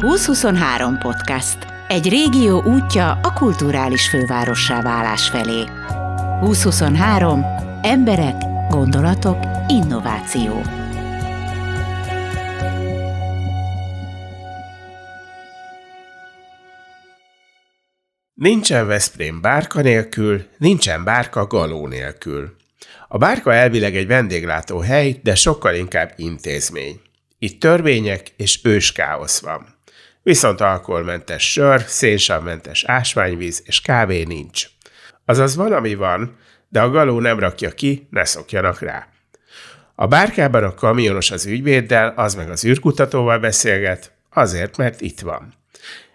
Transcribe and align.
2023 0.00 0.98
podcast. 0.98 1.58
Egy 1.88 2.08
régió 2.08 2.62
útja 2.62 3.10
a 3.22 3.32
kulturális 3.32 4.08
fővárossá 4.08 4.82
válás 4.82 5.28
felé. 5.28 5.64
2023. 6.40 7.44
Emberek, 7.82 8.34
gondolatok, 8.68 9.38
innováció. 9.68 10.62
Nincsen 18.34 18.86
Veszprém 18.86 19.40
bárka 19.40 19.80
nélkül, 19.80 20.46
nincsen 20.58 21.04
bárka 21.04 21.46
galó 21.46 21.86
nélkül. 21.86 22.56
A 23.08 23.18
bárka 23.18 23.54
elvileg 23.54 23.96
egy 23.96 24.06
vendéglátó 24.06 24.78
hely, 24.78 25.20
de 25.22 25.34
sokkal 25.34 25.74
inkább 25.74 26.12
intézmény. 26.16 27.00
Itt 27.38 27.60
törvények 27.60 28.28
és 28.36 28.60
őskáosz 28.64 29.40
van. 29.40 29.78
Viszont 30.30 30.60
alkoholmentes 30.60 31.52
sör, 31.52 31.82
szénsavmentes 31.86 32.84
ásványvíz 32.84 33.62
és 33.66 33.80
kávé 33.80 34.22
nincs. 34.22 34.66
Azaz 35.24 35.56
van, 35.56 35.72
ami 35.72 35.94
van, 35.94 36.36
de 36.68 36.80
a 36.80 36.90
galó 36.90 37.20
nem 37.20 37.38
rakja 37.38 37.70
ki, 37.70 38.06
ne 38.10 38.24
szokjanak 38.24 38.80
rá. 38.80 39.06
A 39.94 40.06
bárkában 40.06 40.64
a 40.64 40.74
kamionos 40.74 41.30
az 41.30 41.46
ügyvéddel, 41.46 42.12
az 42.16 42.34
meg 42.34 42.50
az 42.50 42.64
űrkutatóval 42.64 43.38
beszélget, 43.38 44.12
azért, 44.32 44.76
mert 44.76 45.00
itt 45.00 45.20
van. 45.20 45.54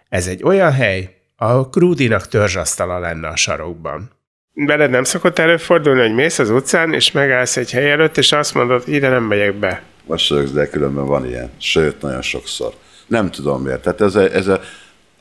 Ez 0.08 0.26
egy 0.26 0.42
olyan 0.42 0.72
hely, 0.72 1.16
ahol 1.36 1.68
Krúdinak 1.68 2.28
törzsasztala 2.28 2.98
lenne 2.98 3.28
a 3.28 3.36
sarokban. 3.36 4.10
Veled 4.52 4.90
nem 4.90 5.04
szokott 5.04 5.38
előfordulni, 5.38 6.00
hogy 6.00 6.14
mész 6.14 6.38
az 6.38 6.50
utcán, 6.50 6.92
és 6.92 7.12
megállsz 7.12 7.56
egy 7.56 7.70
hely 7.70 7.90
előtt, 7.90 8.16
és 8.16 8.32
azt 8.32 8.54
mondod, 8.54 8.82
ide 8.86 9.08
nem 9.08 9.24
megyek 9.24 9.54
be. 9.54 9.82
Most 10.04 10.52
de 10.52 10.68
különben 10.68 11.06
van 11.06 11.26
ilyen. 11.26 11.50
Sőt, 11.58 12.00
nagyon 12.00 12.22
sokszor. 12.22 12.74
Nem 13.06 13.30
tudom 13.30 13.62
miért. 13.62 13.82
Tehát 13.82 14.00
ez 14.00 14.14
a, 14.14 14.32
ez 14.32 14.46
a, 14.46 14.60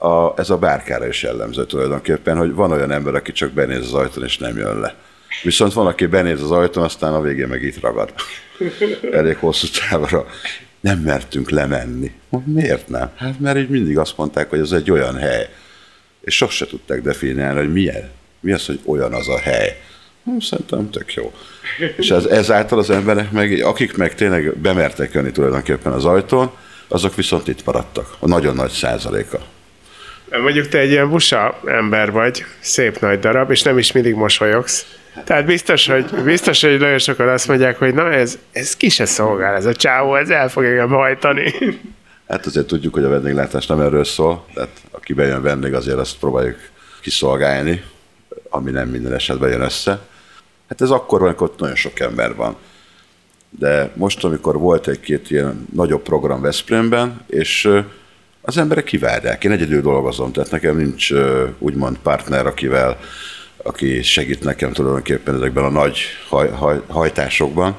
a, 0.08 0.34
ez 0.38 0.50
a 0.50 0.58
bárkára 0.58 1.08
is 1.08 1.24
jellemző 1.24 1.66
tulajdonképpen, 1.66 2.38
hogy 2.38 2.54
van 2.54 2.72
olyan 2.72 2.92
ember, 2.92 3.16
aki 3.16 3.32
csak 3.32 3.52
benéz 3.52 3.80
az 3.80 3.94
ajtón, 3.94 4.24
és 4.24 4.38
nem 4.38 4.58
jön 4.58 4.80
le. 4.80 4.96
Viszont 5.44 5.74
van, 5.74 5.88
aki 5.88 6.06
benéz 6.06 6.42
az 6.42 6.52
ajtón, 6.52 6.84
aztán 6.84 7.14
a 7.14 7.22
végén 7.22 7.48
meg 7.48 7.64
itt 7.64 7.80
ragad. 7.82 8.14
Elég 9.12 9.38
hosszú 9.38 9.68
távra. 9.90 10.26
Nem 10.80 11.00
mertünk 11.00 11.50
lemenni. 11.50 12.12
Miért 12.46 12.88
nem? 12.88 13.10
Hát 13.16 13.40
mert 13.40 13.58
így 13.58 13.70
mindig 13.70 13.98
azt 13.98 14.18
mondták, 14.18 14.50
hogy 14.50 14.60
ez 14.60 14.72
egy 14.72 14.92
olyan 14.92 15.16
hely. 15.16 15.50
És 16.22 16.36
sose 16.36 16.66
tudták 16.66 17.02
definiálni, 17.02 17.60
hogy 17.60 17.74
milyen. 17.74 18.10
Mi 18.40 18.52
az, 18.52 18.66
hogy 18.66 18.80
olyan 18.86 19.14
az 19.14 19.28
a 19.28 19.40
hely. 19.40 19.82
Hm, 20.24 20.38
szerintem 20.38 20.90
tök 20.90 21.14
jó. 21.14 21.34
És 21.98 22.12
ez, 22.12 22.26
ezáltal 22.26 22.80
az 22.80 22.90
emberek 22.90 23.32
meg, 23.32 23.62
akik 23.64 23.98
meg 23.98 24.16
tényleg 24.16 24.58
bemertek 24.58 25.14
jönni 25.14 25.32
tulajdonképpen 25.32 25.92
az 25.92 26.06
ajtón, 26.06 26.52
azok 26.88 27.16
viszont 27.16 27.48
itt 27.48 27.66
maradtak. 27.66 28.16
A 28.20 28.28
nagyon 28.28 28.56
nagy 28.56 28.72
százaléka. 28.72 29.40
Mondjuk 30.30 30.68
te 30.68 30.78
egy 30.78 30.90
ilyen 30.90 31.10
busa 31.10 31.60
ember 31.66 32.12
vagy, 32.12 32.46
szép 32.60 33.00
nagy 33.00 33.20
darab, 33.20 33.52
és 33.52 33.62
nem 33.62 33.78
is 33.78 33.92
mindig 33.92 34.16
mosolyogsz. 34.16 34.86
Tehát 35.24 35.46
biztos, 35.46 35.88
hogy, 35.88 36.06
biztos, 36.24 36.62
hogy 36.62 36.80
nagyon 36.80 36.98
sokan 36.98 37.28
azt 37.28 37.48
mondják, 37.48 37.78
hogy 37.78 37.94
na 37.94 38.12
ez, 38.12 38.38
ez 38.52 38.76
ki 38.76 38.90
se 38.90 39.06
szolgál, 39.06 39.56
ez 39.56 39.66
a 39.66 39.74
csávó, 39.74 40.16
ez 40.16 40.30
el 40.30 40.50
fog 40.50 40.64
engem 40.64 40.90
hajtani. 40.90 41.54
Hát 42.28 42.46
azért 42.46 42.68
tudjuk, 42.68 42.94
hogy 42.94 43.04
a 43.04 43.10
vendéglátás 43.10 43.66
nem 43.66 43.80
erről 43.80 44.04
szól, 44.04 44.46
tehát 44.54 44.82
aki 44.92 45.14
bejön 45.14 45.42
vendég, 45.42 45.74
azért 45.74 45.98
azt 45.98 46.18
próbáljuk 46.20 46.58
kiszolgálni, 47.02 47.84
ami 48.50 48.72
nem 48.72 48.90
minden 48.90 49.14
esetben 49.14 49.50
jön 49.50 49.62
össze. 49.62 50.00
Hát 50.70 50.82
ez 50.82 50.90
akkor 50.90 51.20
van, 51.20 51.28
amikor 51.28 51.54
nagyon 51.58 51.76
sok 51.76 52.00
ember 52.00 52.36
van 52.36 52.56
de 53.60 53.92
most, 53.96 54.24
amikor 54.24 54.58
volt 54.58 54.88
egy-két 54.88 55.32
ilyen 55.32 55.68
nagyobb 55.74 56.02
program 56.02 56.42
Veszprémben, 56.42 57.22
és 57.28 57.70
az 58.42 58.58
emberek 58.58 58.84
kivárják. 58.84 59.44
Én 59.44 59.52
egyedül 59.52 59.82
dolgozom, 59.82 60.32
tehát 60.32 60.52
nekem 60.52 60.78
nincs 60.78 61.12
úgymond 61.60 61.98
partner, 61.98 62.46
akivel, 62.46 63.00
aki 63.58 64.02
segít 64.02 64.44
nekem 64.44 64.72
tulajdonképpen 64.72 65.36
ezekben 65.36 65.64
a 65.64 65.70
nagy 65.70 66.00
haj, 66.30 66.50
haj, 66.50 66.82
hajtásokban, 66.88 67.76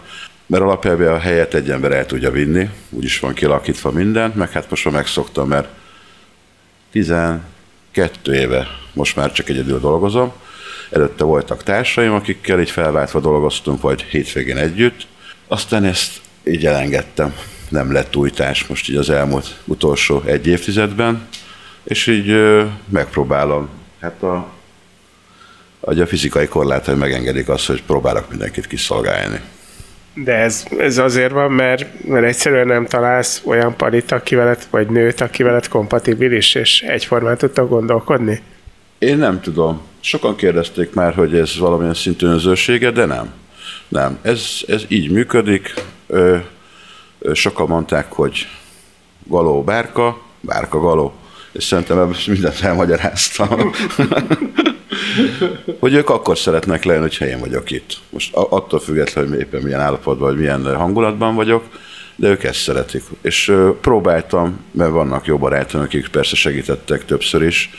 mert 0.46 0.62
alapjában 0.62 1.06
a 1.06 1.18
helyet 1.18 1.54
egy 1.54 1.70
ember 1.70 1.92
el 1.92 2.06
tudja 2.06 2.30
vinni, 2.30 2.70
úgyis 2.90 3.20
van 3.20 3.34
kilakítva 3.34 3.90
minden, 3.90 4.32
meg 4.34 4.50
hát 4.50 4.70
most 4.70 4.84
már 4.84 4.94
megszoktam, 4.94 5.48
mert 5.48 5.68
12 6.90 7.40
éve 8.34 8.66
most 8.92 9.16
már 9.16 9.32
csak 9.32 9.48
egyedül 9.48 9.80
dolgozom, 9.80 10.32
előtte 10.90 11.24
voltak 11.24 11.62
társaim, 11.62 12.12
akikkel 12.12 12.60
így 12.60 12.70
felváltva 12.70 13.20
dolgoztunk, 13.20 13.80
vagy 13.80 14.02
hétvégén 14.02 14.56
együtt, 14.56 15.06
aztán 15.48 15.84
ezt 15.84 16.20
így 16.44 16.66
elengedtem. 16.66 17.34
Nem 17.68 17.92
lett 17.92 18.16
újtás 18.16 18.66
most 18.66 18.88
így 18.88 18.96
az 18.96 19.10
elmúlt 19.10 19.56
utolsó 19.64 20.22
egy 20.24 20.46
évtizedben, 20.46 21.28
és 21.84 22.06
így 22.06 22.28
ö, 22.28 22.64
megpróbálom. 22.88 23.68
Hát 24.00 24.22
a, 24.22 24.46
hogy 25.80 26.00
a 26.00 26.06
fizikai 26.06 26.46
korlátai 26.46 26.94
megengedik 26.94 27.48
azt, 27.48 27.66
hogy 27.66 27.82
próbálok 27.82 28.30
mindenkit 28.30 28.66
kiszolgálni. 28.66 29.40
De 30.14 30.34
ez, 30.34 30.64
ez 30.78 30.98
azért 30.98 31.32
van, 31.32 31.52
mert, 31.52 32.04
mert 32.04 32.26
egyszerűen 32.26 32.66
nem 32.66 32.86
találsz 32.86 33.42
olyan 33.44 33.76
parit, 33.76 34.12
aki 34.12 34.34
veled, 34.34 34.66
vagy 34.70 34.88
nőt, 34.88 35.20
aki 35.20 35.42
veled 35.42 35.68
kompatibilis, 35.68 36.54
és 36.54 36.82
egyformán 36.82 37.36
tudtak 37.36 37.68
gondolkodni? 37.68 38.40
Én 38.98 39.18
nem 39.18 39.40
tudom. 39.40 39.80
Sokan 40.00 40.36
kérdezték 40.36 40.94
már, 40.94 41.14
hogy 41.14 41.36
ez 41.36 41.58
valamilyen 41.58 41.94
szintű 41.94 42.26
önzősége, 42.26 42.90
de 42.90 43.04
nem. 43.04 43.32
Nem, 43.88 44.18
ez, 44.22 44.42
ez 44.66 44.82
így 44.88 45.10
működik. 45.10 45.74
Ö, 46.06 46.36
ö, 47.18 47.34
sokan 47.34 47.68
mondták, 47.68 48.12
hogy 48.12 48.46
galó 49.24 49.62
bárka, 49.62 50.22
bárka 50.40 50.80
galó. 50.80 51.14
És 51.52 51.64
szerintem 51.64 51.98
ebből 51.98 52.16
mindent 52.26 52.60
elmagyaráztam. 52.60 53.48
hogy 55.80 55.94
ők 55.94 56.10
akkor 56.10 56.38
szeretnek 56.38 56.84
lenni, 56.84 57.00
hogy 57.00 57.28
én 57.28 57.40
vagyok 57.40 57.70
itt. 57.70 57.98
Most 58.10 58.34
attól 58.34 58.80
függetlenül, 58.80 59.30
hogy 59.30 59.40
éppen 59.40 59.62
milyen 59.62 59.80
állapotban, 59.80 60.28
vagy 60.28 60.38
milyen 60.38 60.76
hangulatban 60.76 61.34
vagyok, 61.34 61.64
de 62.16 62.28
ők 62.28 62.44
ezt 62.44 62.60
szeretik. 62.60 63.02
És 63.22 63.52
próbáltam, 63.80 64.64
mert 64.70 64.90
vannak 64.90 65.26
jó 65.26 65.38
barátom, 65.38 65.80
akik 65.80 66.08
persze 66.08 66.36
segítettek 66.36 67.04
többször 67.04 67.42
is, 67.42 67.70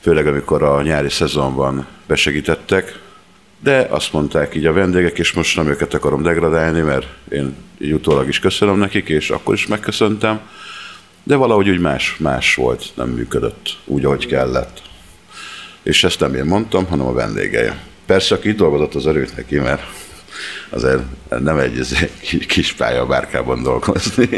főleg 0.00 0.26
amikor 0.26 0.62
a 0.62 0.82
nyári 0.82 1.10
szezonban 1.10 1.86
besegítettek, 2.06 2.98
de 3.66 3.86
azt 3.90 4.12
mondták 4.12 4.54
így 4.54 4.66
a 4.66 4.72
vendégek, 4.72 5.18
és 5.18 5.32
most 5.32 5.56
nem 5.56 5.68
őket 5.68 5.94
akarom 5.94 6.22
degradálni, 6.22 6.80
mert 6.80 7.06
én 7.28 7.54
így 7.78 7.92
utólag 7.92 8.28
is 8.28 8.38
köszönöm 8.38 8.78
nekik, 8.78 9.08
és 9.08 9.30
akkor 9.30 9.54
is 9.54 9.66
megköszöntem, 9.66 10.40
de 11.22 11.36
valahogy 11.36 11.68
úgy 11.68 11.80
más, 11.80 12.16
más 12.18 12.54
volt, 12.54 12.84
nem 12.94 13.08
működött 13.08 13.78
úgy, 13.84 14.04
ahogy 14.04 14.26
kellett. 14.26 14.82
És 15.82 16.04
ezt 16.04 16.20
nem 16.20 16.34
én 16.34 16.44
mondtam, 16.44 16.86
hanem 16.86 17.06
a 17.06 17.12
vendégeje. 17.12 17.78
Persze, 18.06 18.34
aki 18.34 18.48
itt 18.48 18.56
dolgozott, 18.56 18.94
az 18.94 19.06
örült 19.06 19.36
neki, 19.36 19.58
mert 19.58 19.82
azért 20.68 21.02
nem 21.28 21.58
egy 21.58 22.10
kis 22.46 22.72
pálya 22.72 23.00
a 23.00 23.06
bárkában 23.06 23.62
dolgozni. 23.62 24.28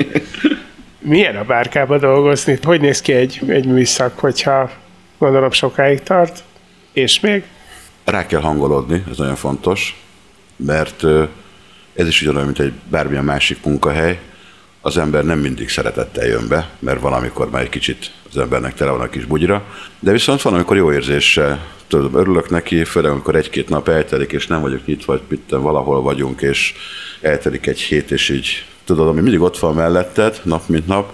Milyen 0.98 1.36
a 1.36 1.44
bárkában 1.44 1.98
dolgozni? 1.98 2.58
Hogy 2.62 2.80
néz 2.80 3.00
ki 3.00 3.12
egy, 3.12 3.40
egy 3.46 3.66
műszak, 3.66 4.18
hogyha 4.18 4.70
gondolom 5.18 5.50
sokáig 5.50 6.02
tart? 6.02 6.42
És 6.92 7.20
még? 7.20 7.42
Rá 8.10 8.26
kell 8.26 8.40
hangolódni, 8.40 9.04
ez 9.10 9.16
nagyon 9.16 9.36
fontos, 9.36 10.02
mert 10.56 11.04
ez 11.94 12.06
is 12.06 12.22
ugyanolyan, 12.22 12.46
mint 12.46 12.60
egy 12.60 12.72
bármilyen 12.90 13.24
másik 13.24 13.64
munkahely, 13.64 14.20
az 14.80 14.96
ember 14.98 15.24
nem 15.24 15.38
mindig 15.38 15.68
szeretettel 15.68 16.26
jön 16.26 16.48
be, 16.48 16.70
mert 16.78 17.00
van, 17.00 17.12
amikor 17.12 17.50
már 17.50 17.62
egy 17.62 17.68
kicsit 17.68 18.10
az 18.30 18.36
embernek 18.36 18.74
tele 18.74 18.90
van 18.90 19.00
a 19.00 19.08
kis 19.08 19.24
bugyra, 19.24 19.64
de 20.00 20.12
viszont 20.12 20.42
van, 20.42 20.54
amikor 20.54 20.76
jó 20.76 20.92
érzéssel 20.92 21.66
tudom, 21.86 22.14
örülök 22.14 22.50
neki, 22.50 22.84
főleg 22.84 23.10
amikor 23.10 23.36
egy-két 23.36 23.68
nap 23.68 23.88
eltelik, 23.88 24.32
és 24.32 24.46
nem 24.46 24.60
vagyok 24.60 24.86
nyitva, 24.86 25.12
vagy 25.12 25.22
mit, 25.28 25.50
valahol 25.50 26.02
vagyunk, 26.02 26.42
és 26.42 26.74
eltelik 27.20 27.66
egy 27.66 27.80
hét, 27.80 28.10
és 28.10 28.28
így 28.28 28.64
tudod, 28.84 29.08
ami 29.08 29.20
mindig 29.20 29.40
ott 29.40 29.58
van 29.58 29.74
melletted, 29.74 30.40
nap 30.42 30.68
mint 30.68 30.86
nap, 30.86 31.12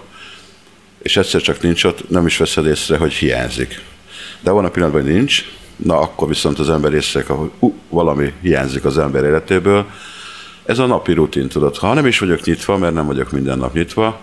és 1.01 1.17
egyszer 1.17 1.41
csak 1.41 1.61
nincs 1.61 1.83
ott, 1.83 2.09
nem 2.09 2.25
is 2.25 2.37
veszed 2.37 2.65
észre, 2.65 2.97
hogy 2.97 3.13
hiányzik. 3.13 3.81
De 4.41 4.51
van 4.51 4.65
a 4.65 4.69
pillanatban, 4.69 5.03
hogy 5.03 5.13
nincs, 5.13 5.45
na 5.75 5.99
akkor 5.99 6.27
viszont 6.27 6.59
az 6.59 6.69
ember 6.69 6.93
észreveszi, 6.93 7.33
hogy 7.33 7.49
uh, 7.59 7.73
valami 7.89 8.33
hiányzik 8.41 8.85
az 8.85 8.97
ember 8.97 9.23
életéből. 9.23 9.85
Ez 10.65 10.79
a 10.79 10.85
napi 10.85 11.13
rutin, 11.13 11.47
tudod. 11.47 11.77
Ha 11.77 11.93
nem 11.93 12.05
is 12.05 12.19
vagyok 12.19 12.43
nyitva, 12.43 12.77
mert 12.77 12.93
nem 12.93 13.05
vagyok 13.05 13.31
minden 13.31 13.57
nap 13.57 13.73
nyitva, 13.73 14.19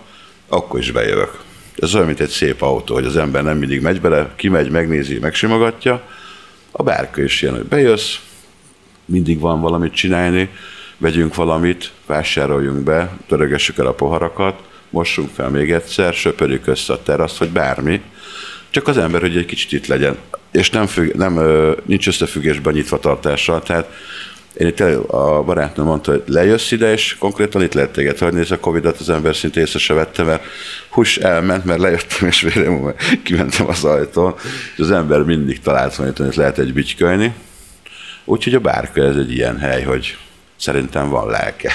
akkor 0.47 0.79
is 0.79 0.91
bejövök. 0.91 1.39
Ez 1.75 1.95
olyan, 1.95 2.07
mint 2.07 2.19
egy 2.19 2.29
szép 2.29 2.61
autó, 2.61 2.93
hogy 2.93 3.05
az 3.05 3.17
ember 3.17 3.43
nem 3.43 3.57
mindig 3.57 3.81
megy 3.81 4.01
bele, 4.01 4.33
kimegy, 4.35 4.69
megnézi, 4.69 5.19
megsimogatja. 5.19 6.01
A 6.71 6.83
bárka 6.83 7.21
is 7.21 7.41
ilyen, 7.41 7.55
hogy 7.55 7.65
bejössz, 7.65 8.15
mindig 9.05 9.39
van 9.39 9.61
valamit 9.61 9.93
csinálni, 9.93 10.49
vegyünk 10.97 11.35
valamit, 11.35 11.91
vásároljunk 12.05 12.83
be, 12.83 13.17
törögessük 13.27 13.77
el 13.77 13.85
a 13.85 13.93
poharakat, 13.93 14.59
mossunk 14.89 15.29
fel 15.33 15.49
még 15.49 15.71
egyszer, 15.71 16.13
söpörjük 16.13 16.67
össze 16.67 16.93
a 16.93 17.03
teraszt, 17.03 17.37
vagy 17.37 17.49
bármi. 17.49 18.01
Csak 18.69 18.87
az 18.87 18.97
ember, 18.97 19.21
hogy 19.21 19.37
egy 19.37 19.45
kicsit 19.45 19.71
itt 19.71 19.87
legyen 19.87 20.17
és 20.53 20.69
nem, 20.69 20.85
függ, 20.85 21.15
nem 21.15 21.39
nincs 21.85 22.07
összefüggésben 22.07 22.73
nyitva 22.73 22.99
tartással. 22.99 23.61
Tehát 23.61 23.89
Én 24.53 24.67
itt 24.67 24.79
a 25.07 25.43
barátnőm 25.45 25.85
mondta, 25.85 26.11
hogy 26.11 26.23
lejössz 26.25 26.71
ide, 26.71 26.91
és 26.91 27.17
konkrétan 27.17 27.61
itt 27.61 27.73
lehet 27.73 27.91
téged 27.91 28.17
hagyni, 28.17 28.39
és 28.39 28.51
a 28.51 28.59
Covid-ot 28.59 28.99
az 28.99 29.09
ember 29.09 29.35
szinte 29.35 29.59
észre 29.59 29.79
se 29.79 29.93
vette, 29.93 30.23
mert 30.23 30.43
hús 30.89 31.17
elment, 31.17 31.65
mert 31.65 31.79
lejöttem, 31.79 32.27
és 32.27 32.41
végre 32.41 32.95
kimentem 33.23 33.67
az 33.67 33.83
ajtón, 33.83 34.35
és 34.73 34.79
az 34.79 34.91
ember 34.91 35.23
mindig 35.23 35.61
talált 35.61 35.95
valamit, 35.95 36.17
hogy 36.17 36.35
lehet 36.35 36.57
egy 36.57 36.73
bütykölni. 36.73 37.33
Úgyhogy 38.25 38.53
a 38.53 38.59
bárka 38.59 39.01
ez 39.01 39.15
egy 39.15 39.31
ilyen 39.31 39.59
hely, 39.59 39.83
hogy 39.83 40.17
szerintem 40.55 41.09
van 41.09 41.29
lelke. 41.29 41.73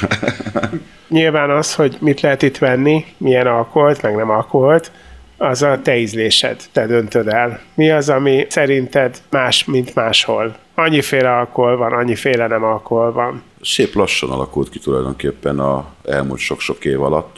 Nyilván 1.09 1.51
az, 1.51 1.75
hogy 1.75 1.97
mit 2.01 2.21
lehet 2.21 2.43
itt 2.43 2.59
venni, 2.59 3.05
milyen 3.17 3.47
alkoholt, 3.47 4.03
meg 4.03 4.17
nem 4.17 4.31
alkoholt, 4.31 4.91
az 5.39 5.63
a 5.63 5.81
te 5.83 5.97
ízlésed, 5.97 6.63
te 6.73 6.87
döntöd 6.87 7.29
el. 7.29 7.61
Mi 7.75 7.91
az, 7.91 8.09
ami 8.09 8.47
szerinted 8.49 9.23
más, 9.31 9.65
mint 9.65 9.95
máshol? 9.95 10.57
Annyiféle 10.75 11.37
alkohol 11.37 11.77
van, 11.77 11.93
annyiféle 11.93 12.47
nem 12.47 12.65
alkohol 12.65 13.13
van. 13.13 13.43
Szép 13.63 13.95
lassan 13.95 14.31
alakult 14.31 14.69
ki 14.69 14.79
tulajdonképpen 14.79 15.59
a 15.59 15.87
elmúlt 16.05 16.39
sok-sok 16.39 16.85
év 16.85 17.03
alatt, 17.03 17.37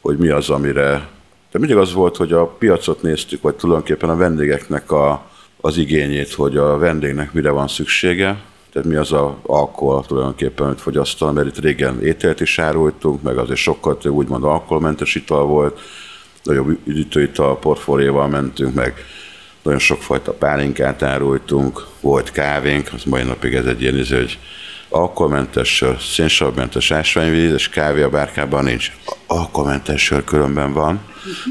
hogy 0.00 0.16
mi 0.16 0.28
az, 0.28 0.50
amire... 0.50 1.08
De 1.52 1.58
mindig 1.58 1.76
az 1.76 1.92
volt, 1.92 2.16
hogy 2.16 2.32
a 2.32 2.46
piacot 2.46 3.02
néztük, 3.02 3.42
vagy 3.42 3.54
tulajdonképpen 3.54 4.10
a 4.10 4.16
vendégeknek 4.16 4.90
a, 4.90 5.26
az 5.60 5.76
igényét, 5.76 6.32
hogy 6.32 6.56
a 6.56 6.78
vendégnek 6.78 7.32
mire 7.32 7.50
van 7.50 7.68
szüksége, 7.68 8.36
tehát 8.72 8.88
mi 8.88 8.94
az 8.94 9.12
a 9.12 9.38
alkohol 9.42 10.04
tulajdonképpen, 10.06 10.66
amit 10.66 10.80
fogyasztanak, 10.80 11.34
mert 11.34 11.46
itt 11.46 11.58
régen 11.58 12.02
ételt 12.02 12.40
is 12.40 12.58
árultunk, 12.58 13.22
meg 13.22 13.38
azért 13.38 13.58
sokkal 13.58 13.98
több 13.98 14.12
úgymond 14.12 14.44
alkoholmentes 14.44 15.14
ital 15.14 15.44
volt, 15.44 15.80
nagyobb 16.48 16.78
üdítőital 16.84 17.58
portfólióval 17.58 18.28
mentünk, 18.28 18.74
meg 18.74 19.04
nagyon 19.62 19.78
sokfajta 19.78 20.32
pálinkát 20.32 21.02
árultunk, 21.02 21.86
volt 22.00 22.32
kávénk, 22.32 22.88
az 22.92 23.04
mai 23.04 23.22
napig 23.22 23.54
ez 23.54 23.66
egy 23.66 23.82
ilyen 23.82 23.98
izé, 23.98 24.16
hogy 24.16 24.38
alkoholmentes 24.88 25.76
sör, 25.76 26.00
szénsavmentes 26.00 26.90
ásványvíz, 26.90 27.52
és 27.52 27.68
kávé 27.68 28.02
a 28.02 28.08
bárkában 28.08 28.64
nincs. 28.64 28.92
Alkoholmentes 29.26 30.04
sör 30.04 30.24
különben 30.24 30.72
van, 30.72 31.00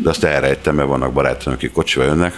de 0.04 0.10
azt 0.10 0.24
elrejtem, 0.24 0.76
mert 0.76 0.88
vannak 0.88 1.14
barátom, 1.14 1.54
akik 1.54 1.72
kocsival 1.72 2.08
jönnek, 2.08 2.38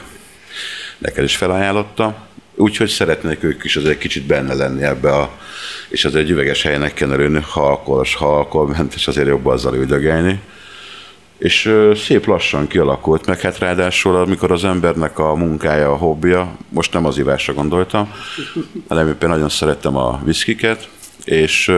neked 0.97 1.23
is 1.23 1.35
felajánlotta. 1.35 2.27
Úgyhogy 2.55 2.89
szeretnék 2.89 3.43
ők 3.43 3.63
is 3.63 3.75
azért 3.75 3.97
kicsit 3.97 4.25
benne 4.25 4.53
lenni 4.53 4.83
ebbe 4.83 5.15
a, 5.15 5.37
és 5.89 6.05
az 6.05 6.15
egy 6.15 6.29
üveges 6.29 6.61
helynek 6.61 6.93
kell 6.93 7.09
örülni, 7.09 7.41
ha 7.41 7.67
alkoholos, 7.67 8.15
ha 8.15 8.37
alkoholmentes, 8.37 9.07
azért 9.07 9.27
jobb 9.27 9.45
azzal 9.45 9.75
üldögélni. 9.75 10.39
És 11.39 11.73
szép 11.95 12.25
lassan 12.25 12.67
kialakult, 12.67 13.25
meg 13.25 13.39
hát 13.39 13.57
ráadásul, 13.57 14.15
amikor 14.15 14.51
az 14.51 14.63
embernek 14.63 15.19
a 15.19 15.35
munkája, 15.35 15.91
a 15.91 15.95
hobbija, 15.95 16.55
most 16.69 16.93
nem 16.93 17.05
az 17.05 17.17
ivásra 17.17 17.53
gondoltam, 17.53 18.13
hanem 18.87 19.07
éppen 19.07 19.29
nagyon 19.29 19.49
szerettem 19.49 19.97
a 19.97 20.21
viszkiket, 20.23 20.89
és 21.23 21.71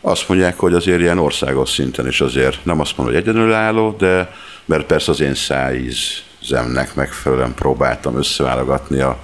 azt 0.00 0.28
mondják, 0.28 0.58
hogy 0.58 0.74
azért 0.74 1.00
ilyen 1.00 1.18
országos 1.18 1.70
szinten 1.70 2.06
is 2.06 2.20
azért, 2.20 2.64
nem 2.64 2.80
azt 2.80 2.96
mondom, 2.96 3.14
hogy 3.14 3.24
egyedülálló, 3.24 3.94
de 3.98 4.34
mert 4.64 4.86
persze 4.86 5.10
az 5.10 5.20
én 5.20 5.34
szájízemnek 5.34 6.94
megfelelően 6.94 7.54
próbáltam 7.54 8.16
összeválogatni 8.16 9.00
a 9.00 9.18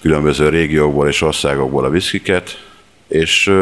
különböző 0.00 0.48
régiókból 0.48 1.08
és 1.08 1.22
országokból 1.22 1.84
a 1.84 1.90
viszkiket, 1.90 2.64
és 3.08 3.52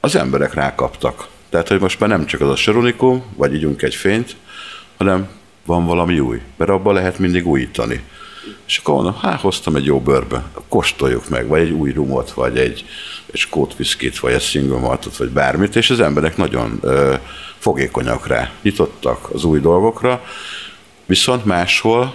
az 0.00 0.16
emberek 0.16 0.54
rákaptak. 0.54 1.28
Tehát, 1.50 1.68
hogy 1.68 1.80
most 1.80 2.00
már 2.00 2.08
nem 2.08 2.26
csak 2.26 2.40
az 2.40 2.48
a 2.48 2.56
sorunikum, 2.56 3.22
vagy 3.36 3.54
ígyunk 3.54 3.82
egy 3.82 3.94
fényt, 3.94 4.36
hanem 4.96 5.28
van 5.66 5.86
valami 5.86 6.18
új, 6.18 6.40
mert 6.56 6.70
abban 6.70 6.94
lehet 6.94 7.18
mindig 7.18 7.46
újítani. 7.46 8.02
És 8.66 8.78
akkor 8.78 8.94
mondom, 8.94 9.16
hát 9.20 9.40
hoztam 9.40 9.76
egy 9.76 9.84
jó 9.84 10.00
bőrbe, 10.00 10.44
kóstoljuk 10.68 11.28
meg, 11.28 11.46
vagy 11.46 11.60
egy 11.60 11.70
új 11.70 11.92
rumot, 11.92 12.32
vagy 12.32 12.58
egy, 12.58 12.84
egy 13.32 13.38
skót 13.40 13.76
viszkit, 13.76 14.18
vagy 14.18 14.32
egy 14.32 14.42
single 14.42 14.78
maltot, 14.78 15.16
vagy 15.16 15.28
bármit, 15.28 15.76
és 15.76 15.90
az 15.90 16.00
emberek 16.00 16.36
nagyon 16.36 16.78
ö, 16.82 17.14
fogékonyak 17.58 18.26
rá, 18.26 18.50
nyitottak 18.62 19.30
az 19.32 19.44
új 19.44 19.60
dolgokra, 19.60 20.24
viszont 21.06 21.44
máshol, 21.44 22.14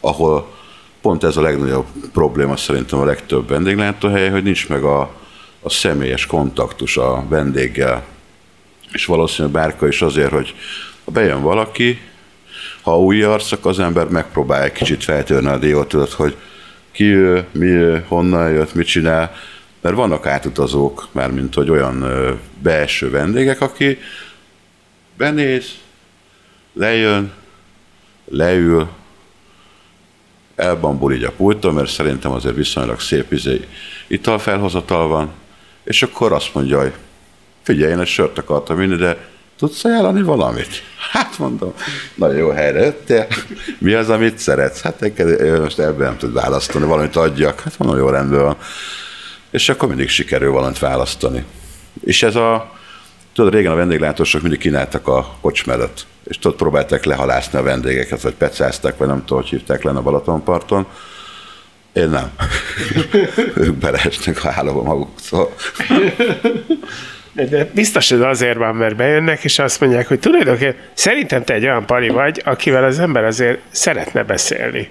ahol 0.00 0.56
pont 1.00 1.24
ez 1.24 1.36
a 1.36 1.40
legnagyobb 1.40 1.86
probléma 2.12 2.56
szerintem 2.56 2.98
a 2.98 3.04
legtöbb 3.04 3.48
vendéglátóhelye, 3.48 4.30
hogy 4.30 4.42
nincs 4.42 4.68
meg 4.68 4.84
a, 4.84 5.00
a 5.60 5.70
személyes 5.70 6.26
kontaktus 6.26 6.96
a 6.96 7.24
vendéggel. 7.28 8.04
És 8.92 9.04
valószínűleg 9.04 9.52
bárka 9.52 9.88
is 9.88 10.02
azért, 10.02 10.30
hogy 10.30 10.54
ha 11.04 11.10
bejön 11.10 11.42
valaki, 11.42 12.00
ha 12.82 12.98
új 12.98 13.22
arc, 13.22 13.52
akkor 13.52 13.70
az 13.70 13.78
ember 13.78 14.08
megpróbál 14.08 14.62
egy 14.62 14.72
kicsit 14.72 15.04
feltörni 15.04 15.48
a 15.48 15.58
diót, 15.58 15.88
tudod, 15.88 16.10
hogy 16.10 16.36
ki 16.92 17.04
ő, 17.04 17.46
mi 17.52 17.66
ő, 17.66 18.04
honnan 18.08 18.50
jött, 18.52 18.74
mit 18.74 18.86
csinál, 18.86 19.34
mert 19.80 19.94
vannak 19.94 20.26
átutazók, 20.26 21.08
már 21.12 21.30
mint 21.30 21.54
hogy 21.54 21.70
olyan 21.70 22.04
belső 22.62 23.10
vendégek, 23.10 23.60
aki 23.60 23.98
benéz, 25.16 25.70
lejön, 26.72 27.32
leül, 28.24 28.88
elbambul 30.56 31.12
így 31.12 31.24
a 31.24 31.32
pulton, 31.32 31.74
mert 31.74 31.90
szerintem 31.90 32.32
azért 32.32 32.54
viszonylag 32.54 33.00
szép 33.00 33.32
izé 33.32 33.68
italfelhozatal 34.06 35.08
van, 35.08 35.30
és 35.84 36.02
akkor 36.02 36.32
azt 36.32 36.54
mondja, 36.54 36.80
hogy 36.80 36.92
figyelj, 37.68 37.92
én 37.92 38.00
egy 38.00 38.06
sört 38.06 38.38
akartam 38.38 38.80
inni, 38.80 38.96
de 38.96 39.16
tudsz 39.58 39.84
ajánlani 39.84 40.22
valamit? 40.22 40.82
Hát 41.12 41.38
mondom, 41.38 41.72
nagyon 42.14 42.36
jó 42.36 42.50
helyre 42.50 42.84
jöttél, 42.84 43.26
mi 43.78 43.92
az, 43.92 44.10
amit 44.10 44.38
szeretsz? 44.38 44.80
Hát 44.80 45.02
én 45.02 45.60
most 45.60 45.78
ebben 45.78 46.06
nem 46.06 46.16
tud 46.16 46.32
választani, 46.32 46.86
valamit 46.86 47.16
adjak. 47.16 47.60
Hát 47.60 47.78
mondom, 47.78 47.98
jó 47.98 48.08
rendben 48.08 48.42
van. 48.42 48.56
És 49.50 49.68
akkor 49.68 49.88
mindig 49.88 50.08
sikerül 50.08 50.52
valamit 50.52 50.78
választani. 50.78 51.44
És 52.04 52.22
ez 52.22 52.36
a, 52.36 52.72
tudod, 53.32 53.52
régen 53.52 53.72
a 53.72 53.76
vendéglátósok 53.76 54.42
mindig 54.42 54.58
kínáltak 54.58 55.08
a 55.08 55.36
kocs 55.40 55.66
mellett, 55.66 56.06
és 56.24 56.38
tudod, 56.38 56.56
próbálták 56.56 57.04
lehalászni 57.04 57.58
a 57.58 57.62
vendégeket, 57.62 58.20
vagy 58.20 58.34
pecázták, 58.34 58.96
vagy 58.96 59.08
nem 59.08 59.24
tudom, 59.24 59.42
hogy 59.42 59.50
hívták 59.50 59.82
le 59.82 59.90
a 59.90 60.02
Balatonparton. 60.02 60.86
Én 61.92 62.08
nem. 62.08 62.30
ők 63.64 63.74
beleesnek 63.74 64.44
a 64.44 64.50
hálóba 64.50 64.82
maguktól. 64.82 65.54
De 67.44 67.70
biztos 67.74 68.10
ez 68.10 68.20
azért 68.20 68.56
van, 68.56 68.74
mert 68.74 68.96
bejönnek, 68.96 69.44
és 69.44 69.58
azt 69.58 69.80
mondják, 69.80 70.08
hogy 70.08 70.20
tulajdonképpen 70.20 70.76
szerintem 70.94 71.44
te 71.44 71.54
egy 71.54 71.64
olyan 71.64 71.86
pali 71.86 72.08
vagy, 72.08 72.42
akivel 72.44 72.84
az 72.84 72.98
ember 72.98 73.24
azért 73.24 73.58
szeretne 73.70 74.22
beszélni. 74.24 74.88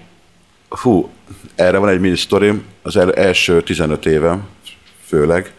Fú, 0.70 1.10
erre 1.56 1.78
van 1.78 1.90
egy 1.90 2.00
mini 2.00 2.16
sztorim. 2.16 2.64
Az 2.82 2.98
első 2.98 3.62
15 3.62 4.06
évem, 4.06 4.48
főleg, 5.06 5.52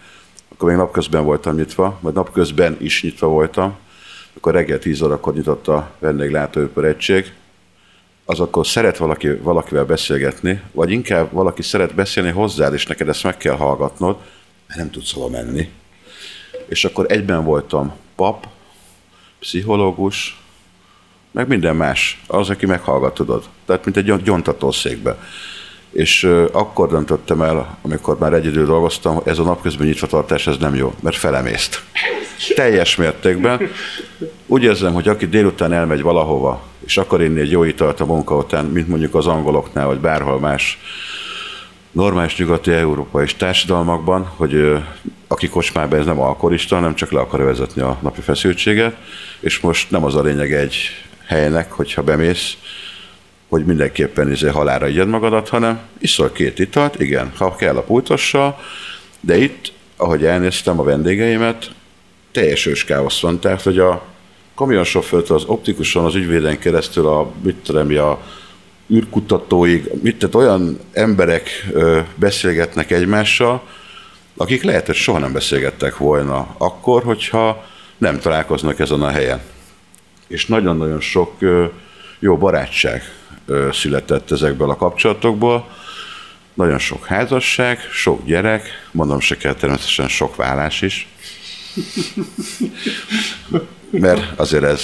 akkor 0.49 0.69
még 0.69 0.79
napközben 0.79 1.25
voltam 1.25 1.57
nyitva, 1.57 1.99
vagy 2.01 2.15
napközben 2.15 2.77
is 2.81 3.03
nyitva 3.03 3.27
voltam, 3.27 3.77
akkor 4.37 4.53
reggel 4.53 4.79
10 4.79 5.03
órakor 5.03 5.35
nyitott 5.35 5.69
a 5.69 5.91
vendéglátóipar 5.99 6.85
egység, 6.85 7.33
az 8.25 8.41
akkor 8.41 8.67
szeret 8.67 8.97
valaki, 8.97 9.29
valakivel 9.29 9.85
beszélgetni, 9.85 10.63
vagy 10.73 10.91
inkább 10.91 11.33
valaki 11.33 11.63
szeret 11.63 11.95
beszélni 11.95 12.31
hozzád, 12.31 12.73
és 12.73 12.87
neked 12.87 13.09
ezt 13.09 13.23
meg 13.23 13.37
kell 13.37 13.57
hallgatnod, 13.57 14.17
mert 14.67 14.81
nem 14.81 14.91
tudsz 14.91 15.13
hova 15.13 15.29
menni. 15.29 15.69
És 16.69 16.85
akkor 16.85 17.07
egyben 17.09 17.45
voltam 17.45 17.93
pap, 18.17 18.47
pszichológus, 19.39 20.41
meg 21.31 21.49
minden 21.49 21.77
más, 21.77 22.23
az, 22.27 22.51
aki 22.51 22.67
meghallgat, 22.67 23.15
tudod. 23.15 23.45
Tehát, 23.67 23.85
mint 23.85 23.97
egy 23.97 24.23
gyontatószékbe. 24.23 25.19
És 25.91 26.23
uh, 26.23 26.49
akkor 26.53 26.89
döntöttem 26.89 27.43
el, 27.43 27.79
amikor 27.83 28.19
már 28.19 28.33
egyedül 28.33 28.67
dolgoztam, 28.67 29.15
hogy 29.15 29.29
ez 29.29 29.39
a 29.39 29.43
napközben 29.43 29.87
nyitvatartás, 29.87 30.47
ez 30.47 30.57
nem 30.57 30.75
jó, 30.75 30.95
mert 31.01 31.17
felemészt. 31.17 31.83
Teljes 32.55 32.97
mértékben. 32.97 33.61
Úgy 34.47 34.63
érzem, 34.63 34.93
hogy 34.93 35.09
aki 35.09 35.27
délután 35.27 35.73
elmegy 35.73 36.03
valahova, 36.03 36.63
és 36.87 36.97
akar 36.97 37.23
inni 37.23 37.41
egy 37.41 37.51
jó 37.51 37.65
italt 37.65 38.01
a 38.01 38.07
munka 38.07 38.37
után, 38.37 38.65
mint 38.65 38.89
mondjuk 38.89 39.15
az 39.15 39.27
angoloknál, 39.27 39.87
vagy 39.87 39.99
bárhol 39.99 40.41
más 40.41 40.79
normális 41.93 42.37
nyugati 42.37 42.73
európai 42.73 43.27
társadalmakban, 43.37 44.25
hogy 44.37 44.77
aki 45.29 45.49
kocsmában 45.49 45.99
ez 45.99 46.05
nem 46.07 46.21
alkoholista, 46.21 46.81
nem 46.81 46.95
csak 46.95 47.11
le 47.11 47.21
akar 47.21 47.43
vezetni 47.43 47.83
a 47.83 47.99
napi 48.03 48.21
feszültséget, 48.21 48.97
és 49.41 49.61
most 49.61 49.91
nem 49.91 50.05
az 50.05 50.15
a 50.15 50.23
lényeg 50.23 50.53
egy 50.53 50.77
helynek, 51.27 51.73
hogyha 51.73 52.03
bemész, 52.03 52.57
hogy 53.49 53.65
mindenképpen 53.65 54.31
izé 54.31 54.49
halára 54.49 54.89
igyed 54.89 55.09
magadat, 55.09 55.49
hanem 55.49 55.81
iszol 55.99 56.33
két 56.33 56.59
italt, 56.59 57.01
igen, 57.01 57.33
ha 57.37 57.57
kell 57.57 57.77
a 57.77 57.83
pultossal, 57.83 58.59
de 59.21 59.37
itt, 59.37 59.73
ahogy 59.97 60.25
elnéztem 60.25 60.81
a 60.81 60.83
vendégeimet, 60.83 61.71
teljes 62.33 62.67
őskáosz 62.67 63.21
van, 63.21 63.41
tehát 63.41 63.63
hogy 63.63 63.79
a 63.79 64.03
kamionsofőrtől 64.55 65.37
az 65.37 65.45
optikuson, 65.45 66.05
az 66.05 66.15
ügyvéden 66.15 66.59
keresztül 66.59 67.07
a, 67.07 67.31
mit 67.43 67.57
tudom, 67.57 67.99
a 67.99 68.21
űrkutatóig, 68.93 69.91
mit, 70.03 70.19
tehát 70.19 70.35
olyan 70.35 70.79
emberek 70.93 71.67
beszélgetnek 72.15 72.91
egymással, 72.91 73.63
akik 74.37 74.63
lehet, 74.63 74.87
hogy 74.87 74.95
soha 74.95 75.19
nem 75.19 75.33
beszélgettek 75.33 75.97
volna 75.97 76.55
akkor, 76.59 77.03
hogyha 77.03 77.67
nem 77.99 78.19
találkoznak 78.19 78.79
ezen 78.79 79.03
a 79.03 79.11
helyen. 79.11 79.41
És 80.27 80.47
nagyon-nagyon 80.47 81.01
sok 81.01 81.33
jó 82.19 82.37
barátság 82.37 83.03
született 83.73 84.31
ezekből 84.31 84.71
a 84.71 84.77
kapcsolatokból, 84.77 85.69
nagyon 86.55 86.79
sok 86.79 87.07
házasság, 87.07 87.81
sok 87.93 88.25
gyerek, 88.25 88.89
mondom 88.91 89.21
se 89.21 89.37
kell 89.37 89.55
természetesen 89.55 90.09
sok 90.09 90.37
vállás 90.37 90.83
is. 90.83 91.09
Mert 93.91 94.39
azért 94.41 94.65
ez 94.65 94.83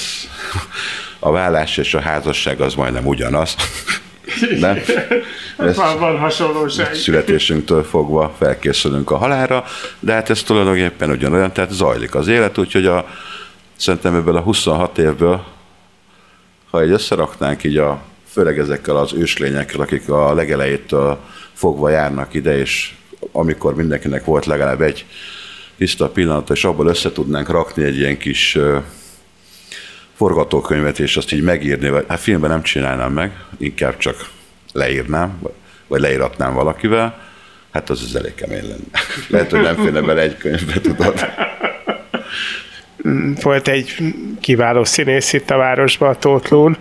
a 1.25 1.31
vállás 1.31 1.77
és 1.77 1.95
a 1.95 2.01
házasság 2.01 2.61
az 2.61 2.75
majdnem 2.75 3.07
ugyanaz. 3.07 3.57
Nem? 4.61 4.79
Ez 5.59 5.77
van, 5.77 5.99
van 5.99 6.19
hasonlóság. 6.19 6.95
Születésünktől 6.95 7.85
fogva 7.85 8.35
felkészülünk 8.39 9.11
a 9.11 9.17
halára, 9.17 9.65
de 10.01 10.13
hát 10.13 10.31
ez 10.31 10.43
tulajdonképpen 10.43 11.11
ugyanolyan, 11.11 11.53
tehát 11.53 11.71
zajlik 11.71 12.15
az 12.15 12.29
élet, 12.29 12.59
úgyhogy 12.59 12.87
a, 12.87 13.07
szerintem 13.77 14.15
ebből 14.15 14.37
a 14.37 14.41
26 14.41 14.99
évből, 14.99 15.45
ha 16.71 16.81
egy 16.81 16.91
összeraknánk 16.91 17.65
így 17.65 17.77
a, 17.77 18.03
főleg 18.31 18.59
ezekkel 18.59 18.97
az 18.97 19.13
őslényekkel, 19.13 19.81
akik 19.81 20.09
a 20.09 20.35
legelejétől 20.35 21.19
fogva 21.53 21.89
járnak 21.89 22.35
ide, 22.35 22.59
és 22.59 22.95
amikor 23.33 23.75
mindenkinek 23.75 24.25
volt 24.25 24.47
legalább 24.47 24.81
egy 24.81 25.07
tiszta 25.77 26.09
pillanat, 26.09 26.51
és 26.51 26.65
abból 26.65 26.87
össze 26.87 27.13
tudnánk 27.13 27.49
rakni 27.49 27.85
egy 27.85 27.99
ilyen 27.99 28.19
kis 28.19 28.59
forgatókönyvet, 30.25 30.99
és 30.99 31.17
azt 31.17 31.33
így 31.33 31.43
megírni, 31.43 31.89
vagy 31.89 32.05
hát 32.09 32.21
filmben 32.21 32.51
nem 32.51 32.63
csinálnám 32.63 33.13
meg, 33.13 33.33
inkább 33.59 33.97
csak 33.97 34.29
leírnám, 34.73 35.41
vagy 35.87 36.01
leíratnám 36.01 36.55
valakivel, 36.55 37.21
hát 37.73 37.91
az 37.91 38.03
az 38.03 38.17
elég 38.17 38.35
kemény 38.35 38.63
lenne. 38.63 38.85
Lehet, 39.29 39.51
hogy 39.51 39.61
nem 39.61 39.75
félne 39.75 40.01
bele 40.01 40.21
egy 40.21 40.37
könyvbe, 40.37 40.81
tudod. 40.81 41.27
Volt 43.43 43.69
egy 43.69 43.97
kiváló 44.41 44.85
színész 44.85 45.33
itt 45.33 45.51
a 45.51 45.57
városban, 45.57 46.09
a 46.09 46.19
Tótlún, 46.19 46.77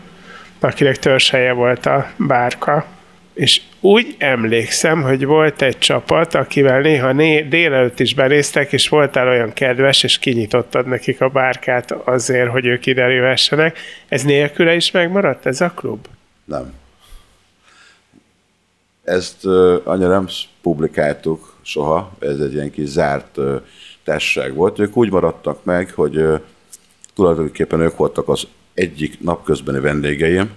akinek 0.59 0.97
törzseje 0.97 1.51
volt 1.51 1.85
a 1.85 2.11
bárka, 2.17 2.85
és 3.33 3.61
úgy 3.79 4.15
emlékszem, 4.17 5.01
hogy 5.01 5.25
volt 5.25 5.61
egy 5.61 5.77
csapat, 5.77 6.35
akivel 6.35 6.81
néha 6.81 7.11
né- 7.11 7.47
délelőtt 7.47 7.99
is 7.99 8.15
benéztek, 8.15 8.73
és 8.73 8.89
voltál 8.89 9.27
olyan 9.27 9.53
kedves, 9.53 10.03
és 10.03 10.19
kinyitottad 10.19 10.87
nekik 10.87 11.21
a 11.21 11.29
bárkát 11.29 11.91
azért, 11.91 12.49
hogy 12.49 12.65
ők 12.65 12.85
ide 12.85 13.07
jöhessenek. 13.07 13.77
Ez 14.07 14.23
nélküle 14.23 14.75
is 14.75 14.91
megmaradt 14.91 15.45
ez 15.45 15.61
a 15.61 15.69
klub? 15.69 16.07
Nem. 16.45 16.73
Ezt 19.03 19.45
uh, 19.45 19.81
annyira 19.83 20.09
nem 20.09 20.27
publikáltuk 20.61 21.55
soha, 21.61 22.11
ez 22.19 22.39
egy 22.39 22.53
ilyen 22.53 22.71
kis 22.71 22.87
zárt 22.87 23.37
uh, 23.37 23.61
társaság 24.03 24.53
volt. 24.53 24.79
Ők 24.79 24.97
úgy 24.97 25.11
maradtak 25.11 25.63
meg, 25.63 25.91
hogy 25.91 26.17
uh, 26.17 26.39
tulajdonképpen 27.15 27.79
ők 27.79 27.97
voltak 27.97 28.29
az 28.29 28.47
egyik 28.73 29.19
napközbeni 29.19 29.79
vendégeim, 29.79 30.51